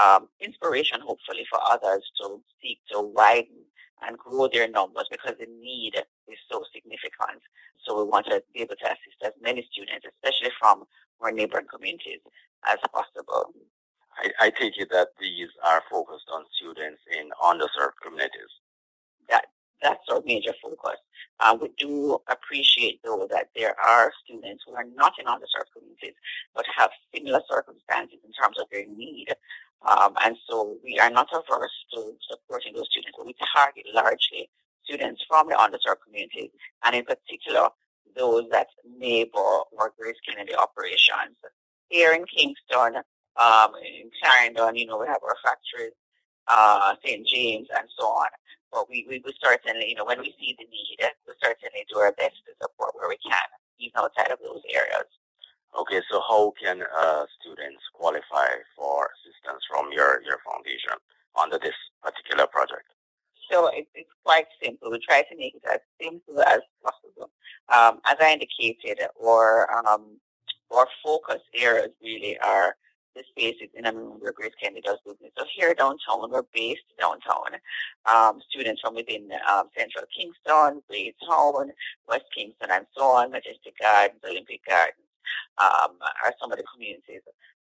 um, 0.00 0.28
inspiration, 0.40 1.00
hopefully, 1.00 1.46
for 1.48 1.60
others 1.62 2.02
to 2.20 2.40
seek 2.62 2.78
to 2.90 3.00
widen 3.00 3.64
and 4.06 4.18
grow 4.18 4.48
their 4.48 4.68
numbers 4.68 5.06
because 5.10 5.34
the 5.38 5.46
need 5.60 5.94
is 6.28 6.38
so 6.50 6.64
significant. 6.74 7.42
So 7.84 7.96
we 7.98 8.08
want 8.08 8.26
to 8.26 8.42
be 8.54 8.62
able 8.62 8.76
to 8.76 8.86
assist 8.86 9.18
as 9.24 9.32
many 9.40 9.66
students, 9.70 10.06
especially 10.06 10.52
from 10.58 10.84
our 11.20 11.30
neighboring 11.30 11.66
communities, 11.72 12.20
as 12.66 12.78
possible. 12.92 13.52
I, 14.18 14.46
I 14.46 14.50
take 14.50 14.78
it 14.78 14.88
that 14.90 15.08
these 15.20 15.48
are 15.64 15.82
focused 15.90 16.28
on 16.32 16.44
students 16.56 17.00
in 17.10 17.30
underserved 17.42 17.98
communities. 18.02 18.52
That 19.28 19.46
that's 19.82 20.08
our 20.10 20.22
major 20.24 20.54
focus. 20.62 20.98
Uh, 21.40 21.56
we 21.60 21.70
do 21.78 22.18
appreciate, 22.28 23.00
though, 23.04 23.26
that 23.30 23.48
there 23.56 23.74
are 23.80 24.12
students 24.24 24.64
who 24.66 24.74
are 24.74 24.86
not 24.94 25.14
in 25.18 25.26
underserved 25.26 25.72
communities, 25.76 26.14
but 26.54 26.64
have 26.76 26.90
similar 27.14 27.40
circumstances 27.50 28.18
in 28.24 28.32
terms 28.32 28.58
of 28.60 28.66
their 28.70 28.86
need. 28.86 29.28
Um, 29.88 30.14
and 30.24 30.36
so 30.48 30.76
we 30.84 30.98
are 31.00 31.10
not 31.10 31.28
averse 31.32 31.72
to 31.94 32.12
supporting 32.30 32.74
those 32.74 32.88
students, 32.90 33.16
but 33.16 33.26
we 33.26 33.34
target 33.52 33.86
largely 33.92 34.48
students 34.84 35.24
from 35.28 35.48
the 35.48 35.54
underserved 35.54 36.02
communities, 36.04 36.50
and 36.84 36.94
in 36.94 37.04
particular, 37.04 37.68
those 38.16 38.44
that 38.50 38.68
neighbor 38.98 39.38
or 39.38 39.92
Grace 39.98 40.16
Kennedy 40.26 40.54
operations. 40.54 41.36
Here 41.88 42.12
in 42.12 42.24
Kingston, 42.26 43.02
um, 43.36 43.72
in 43.82 44.10
Clarendon, 44.22 44.76
you 44.76 44.86
know, 44.86 44.98
we 44.98 45.06
have 45.06 45.22
our 45.22 45.36
factories, 45.44 45.92
uh, 46.48 46.94
St. 47.04 47.26
James, 47.26 47.68
and 47.76 47.88
so 47.98 48.06
on. 48.06 48.28
But 48.72 48.88
we, 48.88 49.04
we 49.08 49.20
will 49.20 49.36
certainly, 49.42 49.90
you 49.90 49.94
know, 49.94 50.04
when 50.04 50.20
we 50.20 50.34
see 50.40 50.56
the 50.58 50.64
need, 50.64 50.96
we 50.98 51.34
certainly 51.44 51.84
do 51.92 51.98
our 52.00 52.12
best 52.12 52.40
to 52.48 52.52
support 52.60 52.96
where 52.96 53.08
we 53.08 53.18
can, 53.20 53.48
even 53.78 54.00
outside 54.00 54.32
of 54.32 54.40
those 54.40 54.62
areas. 54.72 55.06
Okay, 55.78 56.00
so 56.10 56.20
how 56.28 56.52
can 56.62 56.82
uh, 56.82 57.24
students 57.40 57.82
qualify 57.94 58.48
for 58.76 59.08
assistance 59.12 59.62
from 59.68 59.92
your, 59.92 60.22
your 60.24 60.38
foundation 60.44 60.96
under 61.40 61.58
this 61.58 61.76
particular 62.02 62.46
project? 62.46 62.88
So 63.50 63.68
it, 63.68 63.86
it's 63.94 64.10
quite 64.24 64.46
simple. 64.62 64.90
We 64.90 65.00
try 65.00 65.22
to 65.22 65.36
make 65.36 65.54
it 65.54 65.62
as 65.70 65.80
simple 66.00 66.40
as 66.42 66.60
possible. 66.82 67.30
Um, 67.68 68.00
as 68.04 68.16
I 68.20 68.32
indicated, 68.32 68.98
our, 69.22 69.68
um, 69.86 70.18
our 70.70 70.86
focus 71.04 71.40
areas 71.54 71.90
really 72.02 72.38
are 72.38 72.76
the 73.14 73.22
spaces 73.28 73.68
in 73.74 73.86
a 73.86 73.92
where 73.92 74.32
Grace 74.32 74.52
does 74.84 74.98
business. 75.04 75.32
So 75.38 75.44
here 75.54 75.74
downtown, 75.74 76.30
we're 76.30 76.42
based 76.54 76.88
downtown. 76.98 77.60
Um, 78.12 78.40
students 78.48 78.80
from 78.80 78.94
within 78.94 79.30
um, 79.50 79.68
Central 79.76 80.04
Kingston, 80.16 80.82
Town, 81.28 81.72
West 82.08 82.24
Kingston, 82.34 82.70
and 82.70 82.86
so 82.96 83.04
on, 83.04 83.30
Majestic 83.30 83.78
Gardens, 83.80 84.20
Olympic 84.28 84.60
Gardens, 84.66 85.06
um, 85.58 85.96
are 86.24 86.34
some 86.40 86.52
of 86.52 86.58
the 86.58 86.64
communities. 86.72 87.22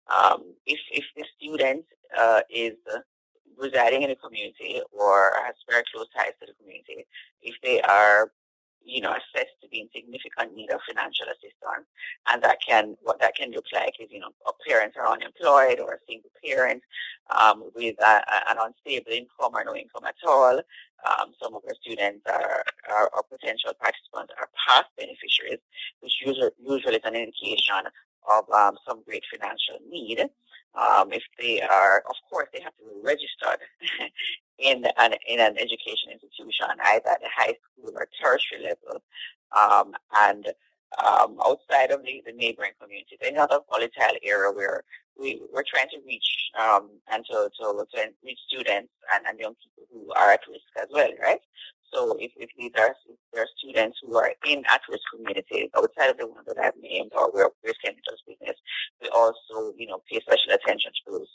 Um, 0.08 0.54
if, 0.66 0.80
if 0.92 1.04
the 1.16 1.24
student 1.36 1.84
uh, 2.16 2.40
is 2.50 2.74
residing 3.58 4.02
in 4.02 4.10
a 4.10 4.16
community 4.16 4.80
or 4.92 5.32
has 5.44 5.54
very 5.68 5.82
close 5.92 6.06
ties 6.16 6.32
to 6.40 6.46
the 6.46 6.54
community, 6.60 7.06
if 7.42 7.54
they 7.62 7.80
are 7.82 8.32
you 8.88 9.00
know, 9.00 9.12
assessed 9.12 9.56
to 9.62 9.68
be 9.68 9.80
in 9.80 9.88
significant 9.94 10.56
need 10.56 10.70
of 10.70 10.80
financial 10.88 11.26
assistance. 11.26 11.86
And 12.32 12.42
that 12.42 12.58
can, 12.66 12.96
what 13.02 13.20
that 13.20 13.36
can 13.36 13.52
look 13.52 13.66
like 13.72 13.94
is, 14.00 14.08
you 14.10 14.20
know, 14.20 14.30
parents 14.66 14.96
are 14.98 15.06
unemployed 15.06 15.78
or 15.80 15.94
a 15.94 15.98
single 16.08 16.30
parent 16.44 16.82
um, 17.38 17.70
with 17.74 17.96
a, 18.00 18.22
an 18.48 18.56
unstable 18.58 19.12
income 19.12 19.52
or 19.54 19.64
no 19.64 19.74
income 19.74 20.04
at 20.06 20.16
all. 20.26 20.58
Um, 21.06 21.32
some 21.40 21.54
of 21.54 21.62
our 21.66 21.74
students 21.80 22.24
are, 22.26 22.64
are, 22.90 23.10
are, 23.14 23.22
potential 23.30 23.72
participants 23.80 24.32
are 24.40 24.48
past 24.66 24.88
beneficiaries, 24.96 25.60
which 26.00 26.14
usually, 26.24 26.50
usually 26.58 26.96
is 26.96 27.04
an 27.04 27.14
indication 27.14 27.86
of 28.28 28.50
um, 28.50 28.76
some 28.86 29.02
great 29.04 29.22
financial 29.30 29.78
need. 29.88 30.28
Um, 30.74 31.12
if 31.12 31.22
they 31.38 31.60
are, 31.60 32.02
of 32.08 32.16
course, 32.30 32.48
they 32.52 32.60
have 32.60 32.76
to 32.76 32.84
be 32.84 33.00
registered 33.02 33.60
in 34.58 34.84
an 34.98 35.14
in 35.26 35.40
an 35.40 35.56
education 35.58 36.12
institution, 36.12 36.66
either 36.84 37.08
at 37.08 37.20
the 37.20 37.28
high 37.34 37.54
school 37.62 37.92
or 37.94 38.08
tertiary 38.20 38.62
level, 38.62 39.02
um, 39.56 39.94
and 40.16 40.46
um, 41.04 41.38
outside 41.44 41.90
of 41.90 42.02
the, 42.02 42.22
the 42.26 42.32
neighboring 42.32 42.72
communities. 42.80 43.18
Another 43.22 43.60
volatile 43.70 44.16
area 44.22 44.50
where 44.52 44.82
we, 45.18 45.40
we're 45.52 45.64
trying 45.68 45.88
to 45.90 45.98
reach 46.06 46.50
um, 46.58 46.90
and 47.10 47.24
to, 47.26 47.50
to, 47.60 47.86
to 47.94 48.08
reach 48.24 48.38
students 48.46 48.92
and, 49.12 49.26
and 49.26 49.38
young 49.38 49.54
people 49.54 49.84
who 49.92 50.12
are 50.14 50.30
at 50.30 50.40
risk 50.48 50.64
as 50.80 50.86
well, 50.90 51.10
right? 51.20 51.40
So 51.92 52.16
if, 52.18 52.32
if 52.36 52.50
are, 52.78 52.94
if 53.08 53.16
there 53.32 53.42
are 53.42 53.48
students 53.56 53.98
who 54.02 54.16
are 54.16 54.32
in 54.46 54.62
at-risk 54.68 55.02
communities 55.14 55.70
outside 55.76 56.10
of 56.10 56.18
the 56.18 56.26
ones 56.26 56.46
that 56.46 56.58
I've 56.58 56.76
named 56.80 57.12
or 57.16 57.30
where 57.32 57.48
we're 57.64 57.72
does 57.72 58.22
business, 58.26 58.56
we 59.02 59.08
also, 59.08 59.72
you 59.76 59.86
know, 59.86 60.02
pay 60.10 60.20
special 60.20 60.52
attention 60.52 60.92
to 60.92 61.12
those 61.12 61.28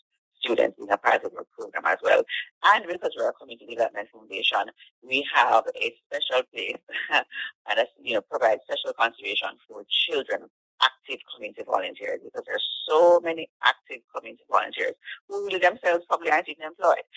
students 0.43 0.77
in 0.79 0.89
a 0.91 0.97
part 0.97 1.23
of 1.23 1.31
our 1.37 1.45
program 1.57 1.83
as 1.85 1.97
well. 2.03 2.23
And 2.65 2.85
because 2.87 3.11
we're 3.17 3.29
a 3.29 3.33
community 3.33 3.67
development 3.67 4.09
foundation, 4.11 4.65
we 5.01 5.25
have 5.33 5.63
a 5.75 5.95
special 6.07 6.43
place 6.53 6.77
and 7.11 7.87
you 8.01 8.15
know 8.15 8.21
provide 8.21 8.59
special 8.63 8.93
consideration 8.99 9.49
for 9.67 9.83
children 9.89 10.49
active 10.83 11.19
community 11.33 11.63
volunteers 11.65 12.19
because 12.23 12.43
there's 12.45 12.67
so 12.87 13.19
many 13.19 13.49
active 13.63 14.03
community 14.13 14.43
volunteers 14.51 14.93
who 15.27 15.45
really 15.45 15.59
themselves 15.59 16.05
probably 16.07 16.31
aren't 16.31 16.49
even 16.49 16.65
employed. 16.65 17.07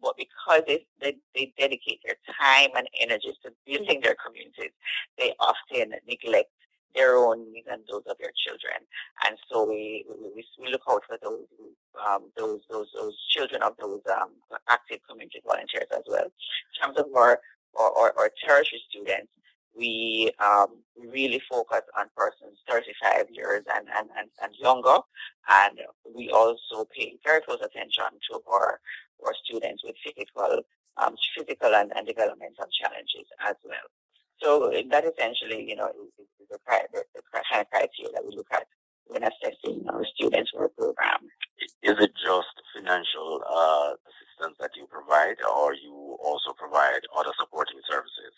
But 0.00 0.16
because 0.16 0.62
they, 0.66 0.86
they, 1.00 1.16
they 1.34 1.52
dedicate 1.58 2.00
their 2.04 2.16
time 2.40 2.70
and 2.76 2.88
energies 3.00 3.36
to 3.44 3.52
building 3.66 4.00
their 4.00 4.16
communities, 4.24 4.72
they 5.18 5.32
often 5.40 5.94
neglect 6.06 6.50
their 6.94 7.16
own 7.16 7.52
needs 7.52 7.68
and 7.70 7.82
those 7.90 8.02
of 8.08 8.16
their 8.18 8.32
children. 8.34 8.80
And 9.26 9.36
so 9.50 9.68
we, 9.68 10.04
we, 10.08 10.44
we 10.58 10.72
look 10.72 10.82
out 10.88 11.02
for 11.06 11.18
those, 11.22 11.44
um, 12.00 12.30
those, 12.36 12.60
those, 12.70 12.88
those 12.94 13.16
children 13.28 13.62
of 13.62 13.74
those 13.78 14.00
um, 14.10 14.30
active 14.68 15.00
community 15.08 15.42
volunteers 15.44 15.90
as 15.92 16.02
well. 16.08 16.24
In 16.24 16.72
terms 16.80 16.98
of 16.98 17.06
our, 17.14 17.40
our, 17.78 17.92
our, 17.98 18.14
our 18.18 18.30
tertiary 18.44 18.80
students, 18.88 19.28
we 19.76 20.30
um, 20.38 20.78
really 20.96 21.40
focus 21.50 21.82
on 21.98 22.06
persons 22.16 22.58
35 22.68 23.26
years 23.30 23.62
and, 23.74 23.86
and, 23.96 24.08
and, 24.18 24.28
and 24.42 24.54
younger. 24.58 24.98
And 25.48 25.78
we 26.14 26.30
also 26.30 26.86
pay 26.96 27.18
very 27.24 27.40
close 27.42 27.60
attention 27.62 28.04
to 28.30 28.40
our, 28.50 28.80
our 29.24 29.34
students 29.44 29.82
with 29.84 29.96
physical, 30.04 30.62
um, 30.96 31.14
physical 31.36 31.74
and, 31.74 31.92
and 31.96 32.06
developmental 32.06 32.66
challenges 32.72 33.28
as 33.46 33.56
well. 33.64 33.86
So 34.42 34.70
that 34.90 35.04
essentially, 35.04 35.68
you 35.68 35.76
know, 35.76 35.88
is, 35.88 36.26
is 36.40 36.48
the, 36.50 36.58
the, 36.92 37.04
the 37.14 37.22
kind 37.32 37.62
of 37.62 37.70
criteria 37.70 38.12
that 38.12 38.24
we 38.24 38.36
look 38.36 38.48
at 38.52 38.66
when 39.06 39.22
assessing 39.22 39.84
our 39.88 40.04
students 40.14 40.50
for 40.50 40.64
a 40.64 40.68
program. 40.68 41.30
Is 41.82 41.96
it 41.98 42.12
just 42.20 42.52
financial 42.74 43.40
uh, 43.48 43.94
assistance 44.04 44.56
that 44.60 44.76
you 44.76 44.86
provide, 44.90 45.36
or 45.40 45.74
you 45.74 46.18
also 46.22 46.52
provide 46.52 47.00
other 47.16 47.32
supporting 47.38 47.80
services? 47.88 48.34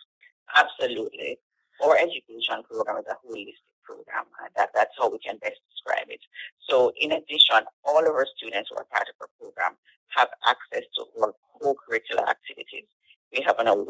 Absolutely. 0.55 1.39
Our 1.83 1.97
education 1.97 2.63
program 2.69 2.99
is 2.99 3.09
a 3.11 3.17
holistic 3.27 3.63
program. 3.85 4.27
That, 4.57 4.71
that's 4.75 4.95
how 4.99 5.11
we 5.11 5.19
can 5.19 5.39
best 5.39 5.61
describe 5.71 6.09
it. 6.09 6.21
So 6.69 6.93
in 7.01 7.13
addition, 7.13 7.65
all 7.85 8.01
of 8.01 8.15
our 8.15 8.27
students 8.37 8.71
who 8.71 8.77
are 8.77 8.87
part 8.93 9.09
of 9.09 9.17
our 9.21 9.31
program 9.41 9.77
have 10.17 10.29
access 10.47 10.85
to 10.97 11.05
our 11.21 11.35
co-curricular 11.61 12.29
activities. 12.29 12.85
We 13.33 13.43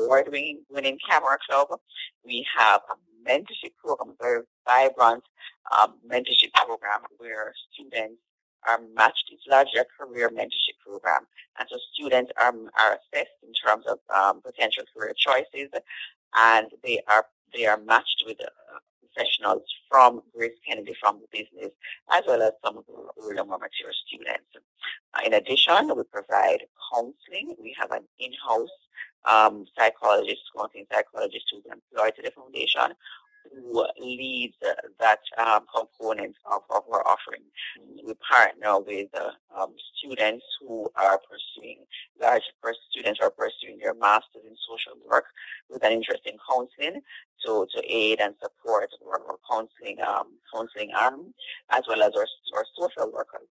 award-winning 0.09 0.99
camera 1.09 1.39
club. 1.49 1.69
We 2.25 2.47
have 2.57 2.81
a 2.91 3.29
mentorship 3.29 3.77
program, 3.85 4.15
a 4.19 4.23
very 4.23 4.43
vibrant 4.67 5.25
um, 5.77 5.95
mentorship 6.11 6.53
program 6.55 7.01
where 7.19 7.53
students 7.73 8.21
are 8.67 8.81
matched. 8.95 9.31
It's 9.31 9.47
largely 9.49 9.81
a 9.81 9.85
career 9.85 10.31
mentorship 10.31 10.79
program. 10.85 11.27
And 11.59 11.69
so 11.71 11.79
students 11.93 12.33
are, 12.41 12.53
are 12.53 12.99
assessed 12.99 13.37
in 13.47 13.53
terms 13.53 13.85
of 13.87 13.99
um, 14.15 14.41
potential 14.43 14.85
career 14.95 15.13
choices 15.17 15.69
and 16.37 16.69
they 16.83 17.01
are 17.09 17.27
they 17.55 17.67
are 17.67 17.79
matched 17.79 18.25
with 18.27 18.39
uh, 18.41 18.79
professionals 19.01 19.63
from 19.91 20.21
Grace 20.37 20.53
Kennedy 20.67 20.95
from 21.01 21.21
the 21.21 21.27
business, 21.33 21.73
as 22.13 22.23
well 22.27 22.43
as 22.43 22.53
some 22.63 22.77
of 22.77 22.85
the 22.87 22.93
older, 23.23 23.45
more 23.45 23.59
mature 23.59 23.93
students. 24.07 24.45
Uh, 24.55 25.21
in 25.25 25.33
addition, 25.33 25.97
we 25.97 26.03
provide 26.05 26.65
counseling. 26.93 27.57
We 27.61 27.75
have 27.79 27.91
an 27.91 28.05
in-house 28.19 28.69
um, 29.25 29.65
psychologist, 29.79 30.43
counseling 30.57 30.87
psychologist 30.93 31.47
who's 31.53 31.65
employed 31.71 32.15
to 32.17 32.23
the 32.23 32.31
foundation 32.31 32.95
who 33.55 33.87
leads 33.99 34.55
that 35.01 35.21
um, 35.39 35.65
component 35.75 36.37
of, 36.51 36.63
of 36.71 36.83
our 36.93 37.07
offering. 37.07 37.43
We 38.05 38.15
partner 38.15 38.81
with 38.81 39.09
uh, 39.15 39.31
um, 39.57 39.75
students 39.97 40.45
who 40.61 40.89
are 40.97 41.19
pursuing, 41.19 41.79
large 42.21 42.43
students 42.91 43.21
are 43.23 43.31
pursuing 43.31 43.79
their 43.79 43.95
master's 43.95 44.45
in 44.45 44.57
social 44.69 44.99
work 45.09 45.25
with 45.71 45.85
an 45.85 45.93
interest 45.93 46.23
in 46.27 46.37
counseling 46.49 47.01
to, 47.47 47.67
to 47.75 47.83
aid 47.87 48.21
and 48.21 48.35
support 48.43 48.91
our, 49.07 49.21
our 49.21 49.39
counseling 49.51 49.97
um, 50.07 50.27
counseling 50.53 50.91
arm, 50.99 51.33
as 51.71 51.83
well 51.89 52.03
as 52.03 52.13
our, 52.17 52.27
our 52.57 52.65
social 52.77 53.13
workers 53.13 53.49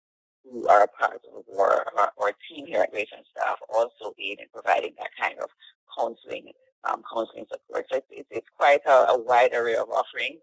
who 0.44 0.66
are 0.68 0.84
a 0.84 0.88
part 0.88 1.20
of 1.34 1.44
our, 1.58 1.86
our, 1.96 2.12
our 2.20 2.32
team 2.48 2.66
here 2.66 2.82
at 2.82 2.94
and 2.94 3.26
staff 3.30 3.58
also 3.72 4.14
aid 4.18 4.40
in 4.40 4.46
providing 4.52 4.92
that 4.98 5.10
kind 5.18 5.38
of 5.38 5.48
counseling 5.96 6.52
um, 6.84 7.02
counseling 7.12 7.46
support. 7.50 7.86
So 7.90 8.00
it's, 8.10 8.28
it's, 8.30 8.48
quite 8.56 8.80
a, 8.86 9.12
a, 9.12 9.18
wide 9.18 9.54
array 9.54 9.76
of 9.76 9.88
offerings 9.88 10.40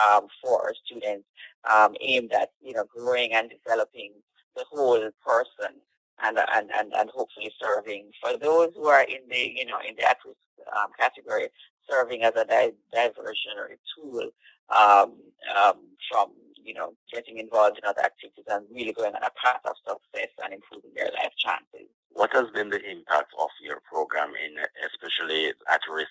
um, 0.00 0.28
for 0.40 0.62
our 0.62 0.74
students 0.84 1.26
um, 1.68 1.94
aimed 2.00 2.32
at 2.32 2.50
you 2.62 2.74
know 2.74 2.84
growing 2.94 3.32
and 3.32 3.50
developing 3.50 4.12
the 4.56 4.64
whole 4.70 5.00
person 5.26 5.74
and, 6.22 6.38
and, 6.54 6.70
and, 6.76 6.92
and 6.94 7.10
hopefully 7.10 7.50
serving 7.60 8.10
for 8.20 8.36
those 8.38 8.70
who 8.76 8.86
are 8.86 9.02
in 9.02 9.20
the 9.28 9.52
you 9.56 9.66
know 9.66 9.78
in 9.86 9.96
the 9.96 10.08
at-risk 10.08 10.38
um, 10.76 10.90
category, 10.98 11.48
serving 11.88 12.22
as 12.22 12.34
a 12.36 12.44
di- 12.44 12.72
diversionary 12.94 13.78
tool 13.94 14.30
um, 14.70 15.14
um, 15.56 15.78
from 16.10 16.32
you 16.62 16.74
know 16.74 16.92
getting 17.12 17.38
involved 17.38 17.78
in 17.78 17.88
other 17.88 18.02
activities 18.02 18.44
and 18.48 18.66
really 18.72 18.92
going 18.92 19.14
on 19.14 19.22
a 19.22 19.30
path 19.42 19.60
of 19.64 19.76
success 19.86 20.30
and 20.44 20.54
improving 20.54 20.90
their 20.94 21.10
life 21.14 21.32
chances. 21.36 21.88
What 22.12 22.32
has 22.34 22.46
been 22.54 22.70
the 22.70 22.82
impact 22.82 23.32
of 23.38 23.50
your 23.62 23.80
program 23.90 24.30
in 24.34 24.56
especially 24.86 25.52
at-risk 25.70 26.10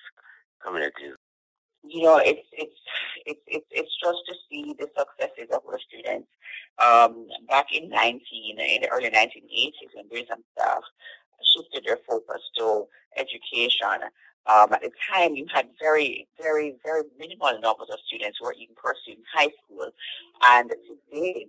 communities? 0.63 1.15
You 1.83 2.03
know, 2.03 2.17
it's 2.17 2.47
it's 2.51 2.75
it's 3.25 3.41
it's, 3.47 3.67
it's 3.71 3.95
just 4.03 4.19
to 4.27 4.35
see 4.49 4.75
the 4.77 4.87
successes 4.97 5.49
of 5.53 5.61
our 5.67 5.79
students. 5.79 6.27
Um, 6.79 7.27
back 7.49 7.67
in 7.73 7.89
19, 7.89 8.21
in 8.59 8.81
the 8.81 8.89
early 8.89 9.09
1980s, 9.09 9.91
when 9.93 10.07
Grace 10.07 10.27
and 10.31 10.43
staff 10.57 10.83
shifted 11.43 11.83
their 11.85 11.99
focus 12.07 12.41
to 12.57 12.85
education. 13.17 14.09
Um, 14.45 14.73
at 14.73 14.81
the 14.81 14.91
time, 15.11 15.35
you 15.35 15.45
had 15.53 15.67
very, 15.79 16.27
very, 16.41 16.75
very 16.83 17.03
minimal 17.17 17.59
numbers 17.61 17.89
of 17.91 17.98
students 18.19 18.39
were 18.41 18.53
even 18.53 18.75
pursuing 18.75 19.23
high 19.33 19.49
school. 19.63 19.91
And 20.43 20.71
today, 21.11 21.47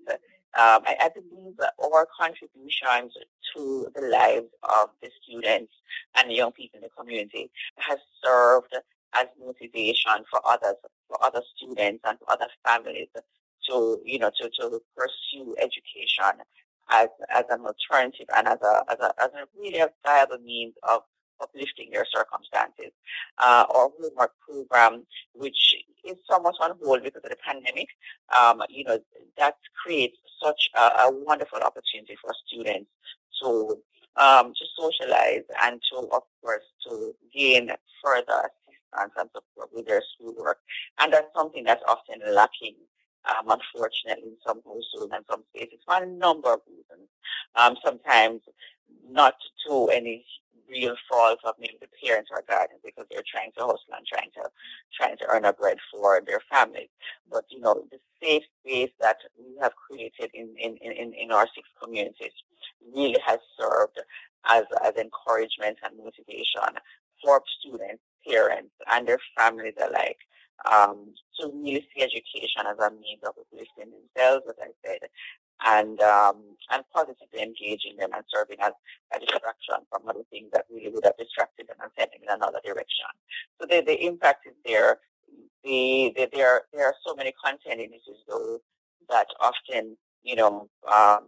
um, 0.58 0.82
I, 0.86 0.96
I, 1.00 1.10
believe 1.14 1.54
our 1.78 2.06
contributions 2.18 3.12
to 3.54 3.88
the 3.94 4.02
lives 4.02 4.48
of 4.64 4.90
the 5.00 5.10
students 5.22 5.72
and 6.16 6.30
the 6.30 6.34
young 6.34 6.52
people 6.52 6.78
in 6.78 6.82
the 6.82 6.88
community 6.88 7.50
has 7.76 7.98
served 8.22 8.74
as 9.14 9.26
motivation 9.38 10.24
for 10.30 10.40
others, 10.44 10.74
for 11.08 11.22
other 11.22 11.42
students 11.56 12.00
and 12.04 12.18
for 12.18 12.32
other 12.32 12.48
families 12.66 13.08
to, 13.68 14.00
you 14.04 14.18
know, 14.18 14.30
to, 14.40 14.50
to 14.58 14.80
pursue 14.96 15.54
education 15.58 16.42
as, 16.90 17.08
as 17.32 17.44
an 17.50 17.64
alternative 17.64 18.26
and 18.36 18.48
as 18.48 18.58
a, 18.62 18.82
as 18.90 18.98
a, 19.00 19.22
as 19.22 19.30
a 19.34 19.46
really 19.56 19.84
viable 20.04 20.38
means 20.38 20.74
of 20.88 21.02
uplifting 21.40 21.90
their 21.92 22.06
circumstances. 22.12 22.92
Uh, 23.42 23.64
our 23.74 23.88
homework 23.98 24.32
program, 24.46 25.06
which 25.34 25.74
is 26.04 26.16
somewhat 26.30 26.54
on 26.60 26.72
hold 26.82 27.02
because 27.02 27.22
of 27.24 27.30
the 27.30 27.36
pandemic, 27.44 27.88
um, 28.38 28.62
you 28.68 28.84
know, 28.84 28.98
that 29.38 29.56
creates 29.82 30.16
such 30.42 30.70
a, 30.76 30.80
a 30.80 31.12
wonderful 31.26 31.58
opportunity 31.60 32.16
for 32.22 32.32
students 32.46 32.90
to 33.42 33.78
um, 34.16 34.52
to 34.54 34.64
socialize 34.76 35.44
and 35.64 35.80
to, 35.90 35.98
of 36.12 36.22
course, 36.42 36.64
to 36.86 37.14
gain 37.32 37.70
further 38.04 38.50
assistance 38.68 39.12
and 39.18 39.30
support 39.34 39.70
with 39.72 39.86
their 39.86 40.02
schoolwork. 40.14 40.58
And 40.98 41.12
that's 41.12 41.32
something 41.34 41.64
that's 41.64 41.82
often 41.88 42.20
lacking 42.34 42.74
um, 43.28 43.50
unfortunately, 43.50 44.30
in 44.30 44.36
some 44.46 44.60
households 44.64 45.12
and 45.12 45.24
some 45.30 45.44
spaces 45.54 45.78
for 45.84 46.02
a 46.02 46.06
number 46.06 46.52
of 46.52 46.60
reasons. 46.66 47.08
Um, 47.54 47.76
sometimes 47.84 48.40
not 49.10 49.34
to 49.66 49.88
any 49.88 50.24
real 50.70 50.94
fault 51.10 51.38
of 51.44 51.54
maybe 51.58 51.76
the 51.80 51.88
parents 52.02 52.30
or 52.32 52.44
guardians 52.48 52.80
because 52.84 53.06
they're 53.10 53.26
trying 53.30 53.52
to 53.56 53.60
hustle 53.60 53.94
and 53.96 54.06
trying 54.06 54.30
to 54.34 54.48
trying 54.96 55.16
to 55.18 55.26
earn 55.28 55.44
a 55.44 55.52
bread 55.52 55.78
for 55.92 56.20
their 56.26 56.40
families. 56.50 56.88
But 57.30 57.44
you 57.50 57.60
know, 57.60 57.84
the 57.90 57.98
safe 58.22 58.44
space 58.60 58.92
that 59.00 59.16
we 59.38 59.56
have 59.60 59.72
created 59.74 60.30
in, 60.34 60.54
in, 60.58 60.76
in, 60.76 61.12
in 61.14 61.32
our 61.32 61.48
six 61.54 61.68
communities 61.82 62.32
really 62.94 63.20
has 63.26 63.38
served 63.58 64.00
as 64.48 64.64
as 64.84 64.94
encouragement 64.96 65.78
and 65.84 65.96
motivation 65.98 66.80
for 67.22 67.42
students, 67.60 68.02
parents, 68.26 68.72
and 68.90 69.06
their 69.06 69.18
families 69.36 69.74
alike 69.80 70.18
um, 70.70 71.14
to 71.38 71.50
really 71.54 71.86
see 71.94 72.02
education 72.02 72.62
as 72.66 72.78
a 72.78 72.90
means 72.90 73.22
of 73.24 73.34
uplifting 73.38 73.92
themselves, 73.92 74.44
as 74.48 74.54
I 74.60 74.70
said, 74.84 75.08
and 75.66 76.00
um, 76.00 76.42
and 76.70 76.84
positively 76.94 77.42
engaging 77.42 77.96
them 77.98 78.10
and 78.14 78.24
serving 78.28 78.58
as 78.60 78.72
a 79.14 79.18
distraction 79.18 79.76
from 79.90 80.08
other 80.08 80.22
things 80.30 80.50
that 80.52 80.66
really 80.70 80.90
would 80.90 81.04
have 81.04 81.16
distracted 81.18 81.66
them 81.68 81.76
and 81.82 81.90
sent 81.98 82.12
them 82.12 82.22
in 82.22 82.34
another 82.34 82.60
direction. 82.64 83.06
So 83.60 83.66
the, 83.68 83.82
the 83.84 84.04
impact 84.04 84.46
is 84.46 84.54
there. 84.64 84.98
The, 85.62 86.12
the, 86.16 86.28
there, 86.32 86.62
there 86.72 86.86
are 86.86 86.94
so 87.06 87.14
many 87.14 87.32
content 87.32 87.80
images 87.80 88.24
though 88.28 88.60
that 89.10 89.26
often, 89.40 89.96
you 90.22 90.36
know, 90.36 90.68
um, 90.90 91.26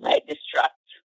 might 0.00 0.26
distract 0.26 0.74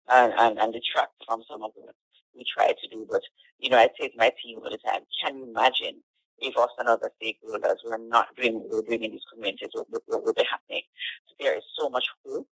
and, 0.08 0.32
and, 0.38 0.58
and 0.58 0.72
detract 0.72 1.12
from 1.26 1.42
some 1.50 1.62
of 1.62 1.72
what 1.74 1.94
we 2.36 2.44
try 2.44 2.68
to 2.68 2.88
do. 2.88 3.06
But, 3.10 3.22
you 3.58 3.70
know, 3.70 3.78
I 3.78 3.88
say 3.98 4.08
to 4.08 4.16
my 4.16 4.32
team 4.42 4.58
all 4.58 4.70
the 4.70 4.78
time, 4.78 5.02
can 5.22 5.38
you 5.38 5.44
imagine 5.50 6.02
if 6.40 6.56
us 6.56 6.70
and 6.78 6.88
other 6.88 7.10
stakeholders 7.22 7.76
were 7.84 7.98
not 7.98 8.34
doing 8.36 8.54
what 8.60 8.70
we're 8.70 8.82
doing 8.82 9.04
in 9.04 9.12
these 9.12 9.26
communities, 9.32 9.70
what, 9.72 9.86
what 10.06 10.24
would 10.24 10.34
be 10.34 10.44
happening? 10.50 10.82
So 11.28 11.34
there 11.40 11.56
is 11.56 11.64
so 11.78 11.88
much 11.88 12.06
hope. 12.24 12.48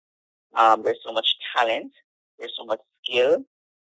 Um, 0.55 0.83
there's 0.83 0.99
so 1.05 1.11
much 1.11 1.35
talent. 1.55 1.91
There's 2.39 2.53
so 2.57 2.65
much 2.65 2.79
skill. 3.03 3.45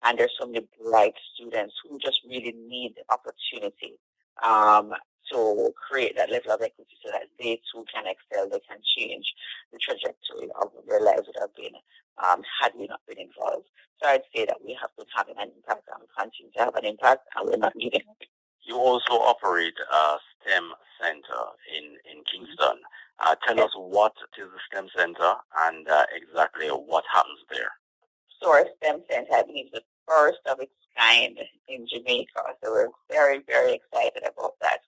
And 0.04 0.18
there's 0.18 0.34
so 0.40 0.48
many 0.48 0.66
bright 0.82 1.16
students 1.36 1.76
who 1.84 2.00
just 2.00 2.22
really 2.28 2.56
need 2.68 2.96
the 2.96 3.04
opportunity 3.14 4.00
um, 4.44 4.94
to 5.32 5.74
create 5.76 6.16
that 6.16 6.32
level 6.32 6.52
of 6.52 6.62
equity 6.62 6.96
so 7.04 7.12
that 7.12 7.24
they 7.40 7.62
too 7.72 7.86
can 7.94 8.06
excel, 8.08 8.50
they 8.50 8.62
can 8.62 8.80
change 8.98 9.34
the 9.72 9.80
trajectory 9.80 10.50
of 10.62 10.72
their 10.88 11.02
lives 11.02 11.28
that 11.28 11.42
have 11.42 11.56
been 11.56 11.76
um, 12.24 12.42
had 12.62 12.72
we 12.78 12.88
not 12.88 13.02
been 13.08 13.20
involved. 13.20 13.68
So 14.02 14.10
I'd 14.10 14.24
say 14.34 14.46
that 14.46 14.58
we 14.64 14.78
have 14.80 14.90
been 14.98 15.06
having 15.14 15.36
an 15.38 15.52
impact 15.56 15.90
and 15.94 16.08
continue 16.18 16.52
to 16.54 16.60
have 16.60 16.76
an 16.76 16.86
impact 16.86 17.28
and 17.36 17.50
we're 17.50 17.58
not 17.58 17.74
giving 17.74 18.02
up. 18.10 18.18
You 18.64 18.78
also 18.78 19.14
operate 19.14 19.74
a 19.80 20.18
STEM 20.42 20.72
center 21.02 21.44
in, 21.76 21.86
in 22.12 22.24
Kingston. 22.26 22.80
Uh, 23.20 23.36
tell 23.46 23.60
us 23.60 23.72
what 23.76 24.14
is 24.38 24.48
the 24.48 24.60
STEM 24.72 24.90
center 24.96 25.34
and 25.62 25.88
uh, 25.88 26.06
exactly 26.16 26.68
what 26.68 27.04
happens 27.12 27.40
there. 27.50 27.72
So 28.42 28.52
our 28.52 28.66
STEM 28.78 29.02
center, 29.10 29.34
I 29.34 29.44
believe, 29.44 29.72
the 29.72 29.82
first 30.08 30.40
of 30.46 30.60
its 30.60 30.72
kind 30.98 31.38
in 31.68 31.88
Jamaica. 31.88 32.42
So 32.64 32.72
we're 32.72 32.90
very, 33.10 33.42
very 33.48 33.74
excited 33.74 34.24
about 34.24 34.54
that, 34.62 34.80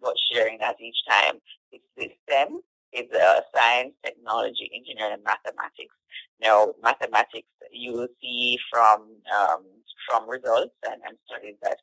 about 0.00 0.16
sharing 0.30 0.58
that 0.58 0.80
each 0.80 1.04
time. 1.08 1.40
It's 1.72 1.84
the 1.96 2.12
STEM 2.28 2.60
is 2.92 3.10
uh, 3.12 3.40
science, 3.54 3.94
technology, 4.04 4.70
engineering, 4.74 5.14
and 5.14 5.24
mathematics. 5.24 5.94
Now, 6.40 6.72
mathematics 6.82 7.48
you 7.70 7.92
will 7.92 8.08
see 8.20 8.58
from 8.70 9.08
um, 9.36 9.64
from 10.08 10.28
results 10.28 10.74
and, 10.84 11.00
and 11.06 11.16
studies 11.26 11.56
that 11.62 11.78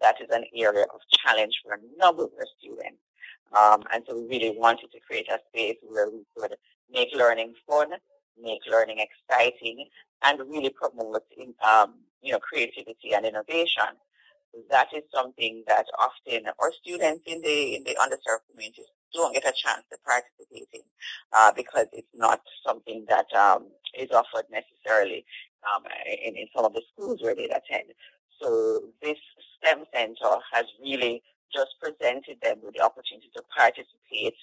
that 0.00 0.16
is 0.20 0.28
an 0.30 0.44
area 0.54 0.84
of 0.94 1.00
challenge 1.10 1.60
for 1.64 1.74
a 1.74 1.98
number 1.98 2.24
of 2.24 2.48
students. 2.58 2.98
Um, 3.56 3.82
and 3.92 4.02
so 4.08 4.16
we 4.16 4.38
really 4.38 4.56
wanted 4.56 4.90
to 4.92 5.00
create 5.00 5.28
a 5.28 5.38
space 5.48 5.76
where 5.82 6.10
we 6.10 6.24
could 6.36 6.54
make 6.90 7.08
learning 7.14 7.54
fun, 7.68 7.90
make 8.40 8.60
learning 8.70 8.98
exciting, 8.98 9.88
and 10.22 10.40
really 10.40 10.70
promote 10.70 11.22
in, 11.36 11.54
um, 11.62 11.94
you 12.22 12.32
know, 12.32 12.38
creativity 12.38 13.14
and 13.14 13.24
innovation. 13.24 13.94
That 14.70 14.88
is 14.94 15.02
something 15.12 15.64
that 15.66 15.86
often 15.98 16.46
our 16.60 16.72
students 16.72 17.22
in 17.26 17.42
the 17.42 17.74
in 17.76 17.84
the 17.84 17.96
underserved 18.00 18.46
communities 18.50 18.86
don't 19.14 19.34
get 19.34 19.44
a 19.46 19.52
chance 19.54 19.84
to 19.90 19.98
participate 20.04 20.68
in 20.74 20.82
uh, 21.32 21.52
because 21.56 21.86
it's 21.92 22.08
not 22.14 22.40
something 22.66 23.06
that 23.08 23.26
um, 23.34 23.66
is 23.98 24.10
offered 24.12 24.46
necessarily 24.50 25.24
um, 25.64 25.84
in, 26.24 26.36
in 26.36 26.46
some 26.54 26.64
of 26.64 26.74
the 26.74 26.82
schools 26.92 27.20
where 27.22 27.34
they 27.34 27.46
attend. 27.46 27.92
So 28.42 28.82
this 29.02 29.18
STEM 29.62 29.84
center 29.94 30.36
has 30.52 30.66
really 30.82 31.22
just 31.54 31.76
presented 31.80 32.38
them 32.42 32.58
with 32.62 32.74
the 32.74 32.82
opportunity 32.82 33.30
to 33.36 33.42
participate 33.56 34.36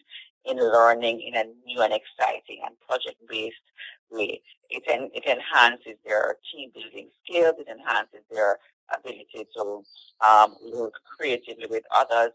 in 0.46 0.58
learning 0.58 1.22
in 1.22 1.36
a 1.36 1.44
new 1.66 1.82
and 1.82 1.94
exciting 1.94 2.62
and 2.66 2.76
project-based 2.88 3.68
way. 4.10 4.42
It, 4.70 4.84
en- 4.90 5.12
it 5.14 5.26
enhances 5.26 6.00
their 6.06 6.38
team 6.52 6.72
building 6.74 7.10
skills. 7.24 7.56
It 7.60 7.68
enhances 7.68 8.24
their 8.32 8.58
ability 8.98 9.48
to 9.56 9.84
um, 10.22 10.56
work 10.74 10.94
creatively 11.18 11.68
with 11.70 11.84
others 11.96 12.32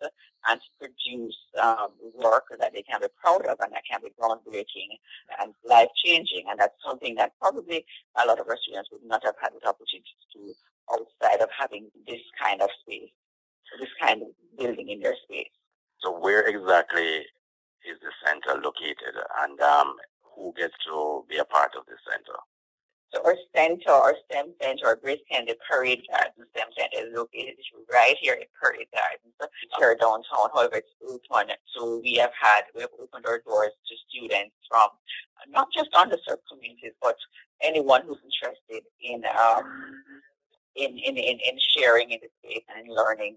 and 0.49 0.61
to 0.61 0.69
produce 0.79 1.37
um, 1.63 1.89
work 2.15 2.45
that 2.59 2.73
they 2.73 2.83
can 2.83 3.01
be 3.01 3.09
proud 3.21 3.45
of 3.47 3.59
and 3.61 3.73
that 3.73 3.83
can 3.91 4.01
be 4.03 4.11
groundbreaking 4.21 4.91
and 5.41 5.53
life 5.69 5.89
changing. 6.05 6.45
And 6.49 6.59
that's 6.59 6.77
something 6.85 7.15
that 7.17 7.33
probably 7.41 7.85
a 8.17 8.27
lot 8.27 8.41
of 8.41 8.49
our 8.49 8.57
students 8.63 8.91
would 8.93 9.05
not 9.05 9.25
have 9.25 9.35
had 9.41 9.51
the 9.53 9.69
opportunity 9.69 10.15
to 10.33 10.39
do 10.39 10.55
outside 10.93 11.43
of 11.43 11.49
having 11.57 11.91
this 12.07 12.23
kind 12.41 12.63
of 12.63 12.71
space, 12.83 13.11
this 13.81 13.91
kind 14.01 14.23
of 14.23 14.29
building 14.59 14.89
in 14.89 15.01
their 15.01 15.17
space. 15.25 15.51
So 16.01 16.17
where 16.19 16.47
exactly 16.47 17.27
is 17.87 17.99
the 18.03 18.13
center 18.25 18.61
located 18.61 19.15
and 19.43 19.61
um, 19.61 19.95
who 20.23 20.53
gets 20.57 20.75
to 20.87 21.25
be 21.29 21.39
a 21.39 21.45
part 21.45 21.73
of 21.77 21.87
the 21.87 21.97
center? 22.09 22.39
So 23.13 23.23
our 23.25 23.37
center, 23.55 23.91
our 23.91 24.15
STEM 24.29 24.55
center, 24.61 24.87
our 24.87 24.97
Grace 24.97 25.21
Kennedy 25.31 25.55
Parade 25.69 26.03
Gardens 26.11 26.49
STEM 26.55 26.69
center 26.77 27.07
is 27.07 27.15
located 27.17 27.55
right 27.93 28.17
here 28.21 28.35
in 28.35 28.47
Parade 28.61 28.89
Gardens, 28.93 29.35
here 29.79 29.97
downtown. 30.01 30.51
However, 30.53 30.77
it's 30.77 30.91
open. 31.07 31.55
So 31.75 32.01
we 32.03 32.15
have 32.15 32.33
had, 32.41 32.63
we 32.75 32.83
have 32.83 32.91
opened 33.01 33.27
our 33.27 33.41
doors 33.47 33.73
to 33.89 33.95
students 34.09 34.55
from 34.69 34.89
not 35.49 35.69
just 35.73 35.91
underserved 35.93 36.43
communities, 36.51 36.93
but 37.01 37.17
anyone 37.63 38.03
who's 38.07 38.19
interested 38.25 38.83
in 39.01 39.23
um, 39.25 40.03
in, 40.75 40.99
in, 40.99 41.17
in, 41.17 41.39
in 41.39 41.59
sharing 41.77 42.11
in 42.11 42.19
the 42.21 42.29
space 42.43 42.65
and 42.77 42.93
learning 42.93 43.37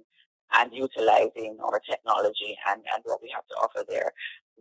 and 0.54 0.74
utilizing 0.74 1.58
our 1.64 1.80
technology 1.80 2.58
and, 2.68 2.82
and 2.94 3.02
what 3.04 3.22
we 3.22 3.32
have 3.34 3.46
to 3.48 3.56
offer 3.56 3.86
there. 3.88 4.12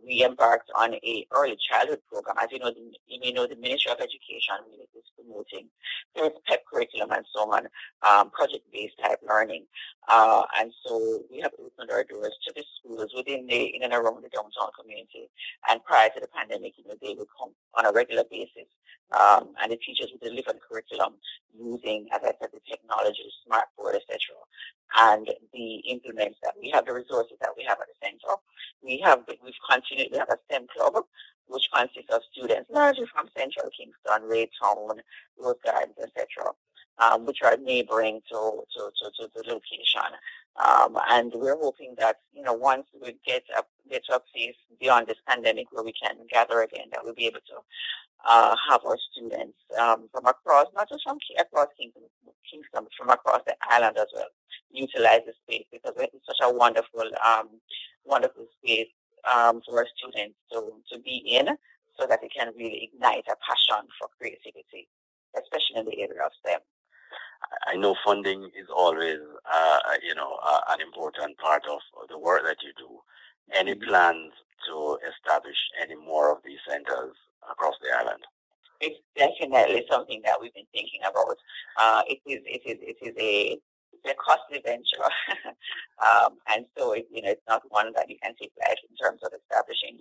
We 0.05 0.23
embarked 0.23 0.71
on 0.77 0.95
a 0.95 1.25
early 1.31 1.57
childhood 1.57 2.01
program. 2.11 2.37
As 2.41 2.49
you 2.51 2.59
know, 2.59 2.71
the, 2.71 2.91
you 3.07 3.19
may 3.19 3.31
know 3.31 3.47
the 3.47 3.55
Ministry 3.55 3.91
of 3.91 3.99
Education 3.99 4.55
is 4.95 5.03
promoting 5.15 5.67
there's 6.15 6.31
PEP 6.47 6.63
curriculum 6.71 7.11
and 7.11 7.25
so 7.33 7.51
on, 7.51 7.67
um, 8.07 8.29
project-based 8.31 8.97
type 9.01 9.19
learning. 9.27 9.65
Uh, 10.07 10.43
and 10.59 10.71
so 10.85 11.21
we 11.31 11.39
have 11.39 11.51
opened 11.59 11.91
our 11.91 12.03
doors 12.03 12.35
to 12.47 12.53
the 12.55 12.63
schools 12.79 13.11
within 13.15 13.45
the, 13.47 13.75
in 13.75 13.83
and 13.83 13.93
around 13.93 14.23
the 14.23 14.29
downtown 14.29 14.71
community. 14.79 15.29
And 15.69 15.83
prior 15.83 16.09
to 16.09 16.19
the 16.19 16.27
pandemic, 16.27 16.73
you 16.77 16.85
know, 16.87 16.95
they 17.01 17.15
would 17.17 17.27
come 17.37 17.51
on 17.75 17.85
a 17.85 17.91
regular 17.91 18.23
basis. 18.29 18.67
Um, 19.09 19.49
and 19.61 19.71
the 19.71 19.77
teachers 19.77 20.11
would 20.11 20.21
deliver 20.21 20.53
the 20.53 20.59
curriculum 20.61 21.15
using, 21.57 22.07
as 22.13 22.21
I 22.23 22.33
said, 22.39 22.49
the 22.53 22.61
technology, 22.69 23.23
the 23.25 23.33
smartboard, 23.49 23.95
etc. 23.95 24.37
And 24.97 25.27
the 25.53 25.75
implements 25.89 26.37
that 26.43 26.53
we 26.61 26.69
have, 26.69 26.85
the 26.85 26.93
resources 26.93 27.37
that 27.41 27.51
we 27.57 27.63
have 27.65 27.79
at 27.81 27.87
the 27.87 27.97
center. 28.05 28.35
We 28.83 29.01
have, 29.03 29.23
we've 29.27 29.53
continued, 29.69 30.09
we 30.11 30.17
have 30.17 30.29
a 30.29 30.37
STEM 30.45 30.67
club, 30.75 31.03
which 31.47 31.69
consists 31.73 32.13
of 32.13 32.21
students 32.31 32.69
largely 32.69 33.05
from 33.13 33.29
Central 33.37 33.69
Kingston, 33.75 34.29
Rae 34.29 34.49
Town, 34.61 35.01
Rose 35.37 35.57
Gardens, 35.65 35.97
etc., 36.01 36.53
um, 36.99 37.25
which 37.25 37.39
are 37.43 37.57
neighboring 37.57 38.21
to, 38.29 38.61
to, 38.75 38.91
to, 38.93 39.11
to 39.17 39.29
the 39.35 39.43
location. 39.47 40.13
Um, 40.59 40.97
and 41.09 41.31
we're 41.33 41.57
hoping 41.57 41.95
that, 41.99 42.17
you 42.33 42.43
know, 42.43 42.53
once 42.53 42.85
we 43.01 43.15
get 43.25 43.43
up, 43.57 43.69
get 43.89 44.03
to 44.05 44.15
a 44.15 44.19
place 44.19 44.55
beyond 44.79 45.07
this 45.07 45.17
pandemic 45.27 45.67
where 45.71 45.83
we 45.83 45.93
can 45.93 46.15
gather 46.29 46.61
again, 46.61 46.87
that 46.91 47.01
we'll 47.03 47.13
be 47.13 47.27
able 47.27 47.39
to 47.47 47.55
uh, 48.27 48.55
have 48.69 48.81
our 48.85 48.97
students 49.11 49.57
um, 49.79 50.09
from 50.11 50.25
across, 50.25 50.67
not 50.75 50.89
just 50.89 51.03
from 51.03 51.17
across 51.39 51.67
Kingston, 51.79 52.03
Kingston, 52.49 52.83
but 52.83 52.93
from 52.97 53.09
across 53.09 53.41
the 53.47 53.55
island 53.69 53.97
as 53.97 54.07
well, 54.13 54.27
utilize 54.71 55.21
the 55.25 55.33
space 55.43 55.65
because 55.71 55.93
it's 55.97 56.25
such 56.25 56.43
a 56.43 56.53
wonderful, 56.53 57.07
um, 57.25 57.49
wonderful 58.03 58.45
space 58.61 58.89
um, 59.31 59.61
for 59.65 59.79
our 59.79 59.87
students 59.95 60.35
to, 60.51 60.73
to 60.91 60.99
be 60.99 61.23
in 61.25 61.47
so 61.97 62.05
that 62.07 62.19
they 62.21 62.27
can 62.27 62.51
really 62.57 62.89
ignite 62.91 63.25
a 63.31 63.35
passion 63.47 63.87
for 63.99 64.09
creativity, 64.17 64.87
especially 65.35 65.79
in 65.79 65.85
the 65.85 66.01
area 66.01 66.23
of 66.25 66.31
STEM. 66.45 66.59
I 67.67 67.75
know 67.75 67.95
funding 68.05 68.45
is 68.55 68.67
always, 68.75 69.19
uh, 69.51 69.79
you 70.03 70.15
know, 70.15 70.39
uh, 70.43 70.61
an 70.69 70.81
important 70.81 71.37
part 71.37 71.63
of 71.69 71.79
the 72.09 72.17
work 72.17 72.43
that 72.43 72.57
you 72.63 72.71
do. 72.77 72.99
Any 73.53 73.73
mm-hmm. 73.73 73.89
plans 73.89 74.33
to 74.67 74.97
establish 75.07 75.57
any 75.81 75.95
more 75.95 76.31
of 76.31 76.39
these 76.43 76.59
centers 76.67 77.15
across 77.49 77.75
the 77.81 77.89
island? 77.97 78.23
It's 78.81 78.99
definitely 79.15 79.85
something 79.89 80.21
that 80.25 80.39
we've 80.41 80.53
been 80.53 80.69
thinking 80.73 81.01
about. 81.03 81.37
Uh, 81.77 82.01
it 82.07 82.19
is, 82.25 82.39
it 82.45 82.61
is, 82.65 82.77
it 82.81 82.97
is 83.01 83.15
a 83.19 83.59
it's 83.91 84.11
a 84.11 84.15
costly 84.15 84.61
venture, 84.63 85.03
um, 85.99 86.39
and 86.47 86.63
so 86.77 86.93
it, 86.93 87.07
you 87.11 87.21
know 87.21 87.31
it's 87.31 87.43
not 87.49 87.61
one 87.67 87.91
that 87.95 88.09
you 88.09 88.15
can 88.23 88.33
take 88.39 88.51
lightly 88.55 88.87
in 88.89 88.95
terms 88.95 89.19
of 89.23 89.31
establishing. 89.35 89.99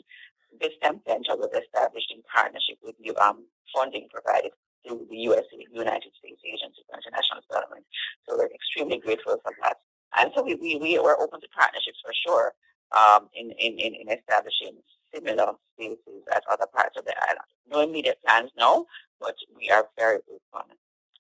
This 0.61 0.75
STEM 0.79 1.01
center 1.07 1.35
was 1.37 1.51
established 1.51 2.13
in 2.15 2.23
partnership 2.33 2.79
with 2.83 2.95
the 3.03 3.17
um, 3.19 3.45
funding 3.75 4.07
provided 4.09 4.53
through 4.87 5.07
the 5.11 5.17
USAID, 5.17 5.73
United 5.73 6.13
States 6.19 6.41
Agency 6.45 6.83
for 6.87 6.97
International 6.97 7.41
Development. 7.49 7.85
So 8.27 8.37
we're 8.37 8.53
extremely 8.53 8.99
grateful 8.99 9.39
for 9.43 9.53
that. 9.63 9.79
And 10.17 10.33
so 10.35 10.43
we, 10.43 10.55
we, 10.55 10.77
we 10.77 10.99
were 10.99 11.19
open 11.21 11.41
to 11.41 11.49
partnerships 11.55 12.01
for 12.05 12.13
sure 12.15 12.55
um, 12.97 13.29
in, 13.35 13.53
in, 13.59 13.79
in, 13.79 14.09
establishing 14.09 14.81
similar 15.13 15.53
spaces 15.75 16.25
at 16.35 16.43
other 16.51 16.67
parts 16.75 16.97
of 16.97 17.05
the 17.05 17.15
island. 17.29 17.49
No 17.69 17.81
immediate 17.81 18.19
plans, 18.25 18.51
no, 18.57 18.87
but 19.21 19.37
we 19.57 19.71
are 19.71 19.89
very 19.99 20.21
open, 20.29 20.77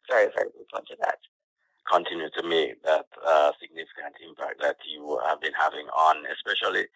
very, 0.09 0.29
very 0.35 0.49
open 0.57 0.87
to 0.87 0.97
that. 1.03 1.18
Continue 1.90 2.29
to 2.37 2.42
make 2.47 2.83
that 2.85 3.07
uh, 3.27 3.53
significant 3.61 4.16
impact 4.25 4.61
that 4.61 4.77
you 4.85 5.21
have 5.27 5.40
been 5.40 5.57
having 5.59 5.87
on, 5.88 6.25
especially 6.33 6.87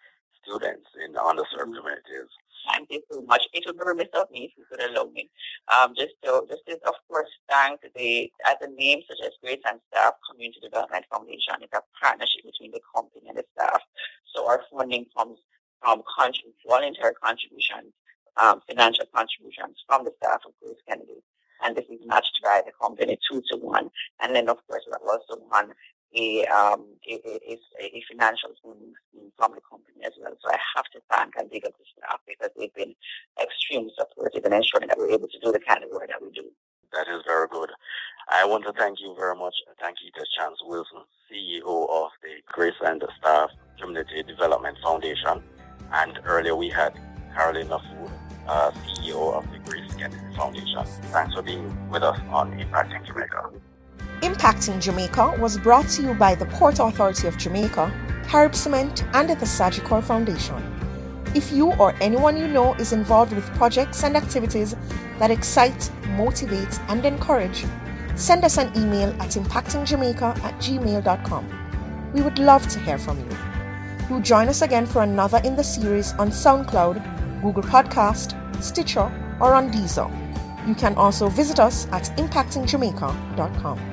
students 0.41 0.87
in 1.03 1.13
underserved 1.13 1.73
mm-hmm. 1.73 1.81
communities. 1.81 2.29
Thank 2.67 2.89
you 2.91 3.01
so 3.11 3.21
much. 3.23 3.43
It 3.53 3.63
would 3.67 3.77
be 3.77 3.83
remiss 3.85 4.09
of 4.13 4.31
me 4.31 4.45
if 4.45 4.51
you 4.57 4.65
could 4.69 4.81
allow 4.83 5.05
me. 5.11 5.29
Um, 5.71 5.93
just 5.97 6.15
to, 6.23 6.43
just 6.49 6.63
to, 6.67 6.73
of 6.87 6.95
course, 7.09 7.29
thank 7.49 7.81
the, 7.95 8.31
as 8.47 8.55
the 8.61 8.69
name 8.69 9.01
suggests, 9.07 9.37
Grace 9.43 9.61
and 9.65 9.79
Staff 9.91 10.13
Community 10.29 10.59
Development 10.63 11.05
Foundation 11.11 11.55
is 11.61 11.69
a 11.73 11.81
partnership 12.01 12.43
between 12.45 12.71
the 12.71 12.81
company 12.95 13.27
and 13.29 13.37
the 13.37 13.45
staff. 13.57 13.81
So 14.35 14.47
our 14.47 14.61
funding 14.71 15.07
comes 15.17 15.39
from 15.81 16.03
contrib- 16.17 16.55
voluntary 16.67 17.13
contributions, 17.21 17.91
um, 18.37 18.61
financial 18.67 19.05
contributions 19.13 19.83
from 19.87 20.05
the 20.05 20.13
staff 20.17 20.41
of 20.45 20.53
GraceKennedy. 20.63 21.19
And 21.63 21.75
this 21.75 21.85
is 21.89 21.99
matched 22.05 22.39
by 22.43 22.61
the 22.65 22.71
company 22.81 23.17
two 23.29 23.41
to 23.51 23.57
one. 23.57 23.89
And 24.21 24.35
then, 24.35 24.49
of 24.49 24.57
course, 24.67 24.83
we 24.87 24.93
also 25.07 25.41
won 25.51 25.73
a, 26.15 26.45
um, 26.47 26.85
a, 27.09 27.13
a, 27.25 27.59
a 27.79 28.03
financial 28.09 28.51
funding 28.61 28.93
from 29.37 29.53
the 29.55 29.61
company 29.61 30.05
as 30.05 30.13
well. 30.21 30.33
So 30.41 30.51
I 30.51 30.57
have 30.75 30.85
to 30.93 30.99
thank 31.09 31.33
and 31.37 31.49
big 31.49 31.65
up 31.65 31.73
the 31.77 31.85
staff 31.97 32.19
because 32.27 32.49
they've 32.57 32.73
been 32.73 32.95
extremely 33.41 33.91
supportive 33.97 34.45
in 34.45 34.53
ensuring 34.53 34.87
that 34.87 34.97
we're 34.97 35.11
able 35.11 35.27
to 35.27 35.39
do 35.39 35.51
the 35.51 35.59
kind 35.59 35.83
of 35.83 35.89
work 35.91 36.07
that 36.07 36.21
we 36.21 36.31
do. 36.31 36.49
That 36.93 37.07
is 37.07 37.23
very 37.25 37.47
good. 37.47 37.71
I 38.29 38.45
want 38.45 38.65
to 38.65 38.73
thank 38.73 38.99
you 39.01 39.15
very 39.17 39.35
much. 39.35 39.55
Thank 39.81 39.97
you 40.03 40.11
to 40.11 40.25
Chance 40.37 40.59
Wilson, 40.65 40.99
CEO 41.29 41.89
of 41.89 42.11
the 42.21 42.41
Grace 42.45 42.73
and 42.85 43.03
Staff 43.19 43.49
Community 43.79 44.21
Development 44.23 44.77
Foundation. 44.83 45.41
And 45.91 46.19
earlier 46.23 46.55
we 46.55 46.69
had 46.69 46.93
Caroline 47.33 47.67
Mahfood, 47.67 48.11
uh, 48.47 48.71
CEO 48.71 49.33
of 49.33 49.43
the 49.51 49.57
GraceKennedy 49.59 50.35
Foundation. 50.35 50.85
Thanks 51.11 51.33
for 51.33 51.41
being 51.41 51.89
with 51.89 52.03
us 52.03 52.19
on 52.29 52.51
Impacting 52.59 53.05
Jamaica. 53.05 53.49
Impacting 54.23 54.79
Jamaica 54.79 55.35
was 55.37 55.57
brought 55.57 55.89
to 55.89 56.01
you 56.01 56.13
by 56.13 56.33
the 56.33 56.45
Port 56.45 56.79
Authority 56.79 57.27
of 57.27 57.37
Jamaica, 57.37 57.91
Carib 58.25 58.55
Cement, 58.55 59.03
and 59.13 59.29
the 59.29 59.35
Sagicor 59.45 60.01
Foundation. 60.01 60.55
If 61.35 61.51
you 61.51 61.73
or 61.73 61.93
anyone 61.99 62.37
you 62.37 62.47
know 62.47 62.73
is 62.75 62.93
involved 62.93 63.33
with 63.33 63.43
projects 63.55 64.01
and 64.05 64.15
activities 64.15 64.77
that 65.19 65.29
excite, 65.29 65.91
motivate, 66.11 66.79
and 66.87 67.05
encourage, 67.05 67.65
send 68.15 68.45
us 68.45 68.57
an 68.57 68.71
email 68.77 69.09
at 69.21 69.31
impactingjamaica 69.31 70.41
at 70.41 70.55
gmail.com. 70.55 72.11
We 72.13 72.21
would 72.21 72.39
love 72.39 72.65
to 72.69 72.79
hear 72.79 72.97
from 72.97 73.19
you. 73.19 73.37
Do 74.07 74.21
join 74.21 74.47
us 74.47 74.61
again 74.61 74.85
for 74.85 75.03
another 75.03 75.41
in 75.43 75.57
the 75.57 75.65
series 75.65 76.13
on 76.13 76.29
SoundCloud, 76.29 77.41
Google 77.41 77.63
Podcast, 77.63 78.39
Stitcher, 78.63 79.11
or 79.41 79.53
on 79.53 79.69
Deezer. 79.69 80.09
You 80.65 80.75
can 80.75 80.95
also 80.95 81.27
visit 81.27 81.59
us 81.59 81.87
at 81.91 82.03
impactingjamaica.com. 82.15 83.92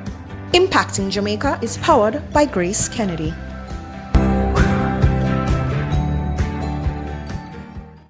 Impacting 0.53 1.11
Jamaica 1.11 1.61
is 1.63 1.79
powered 1.79 2.29
by 2.33 2.45
GraceKennedy. 2.45 3.50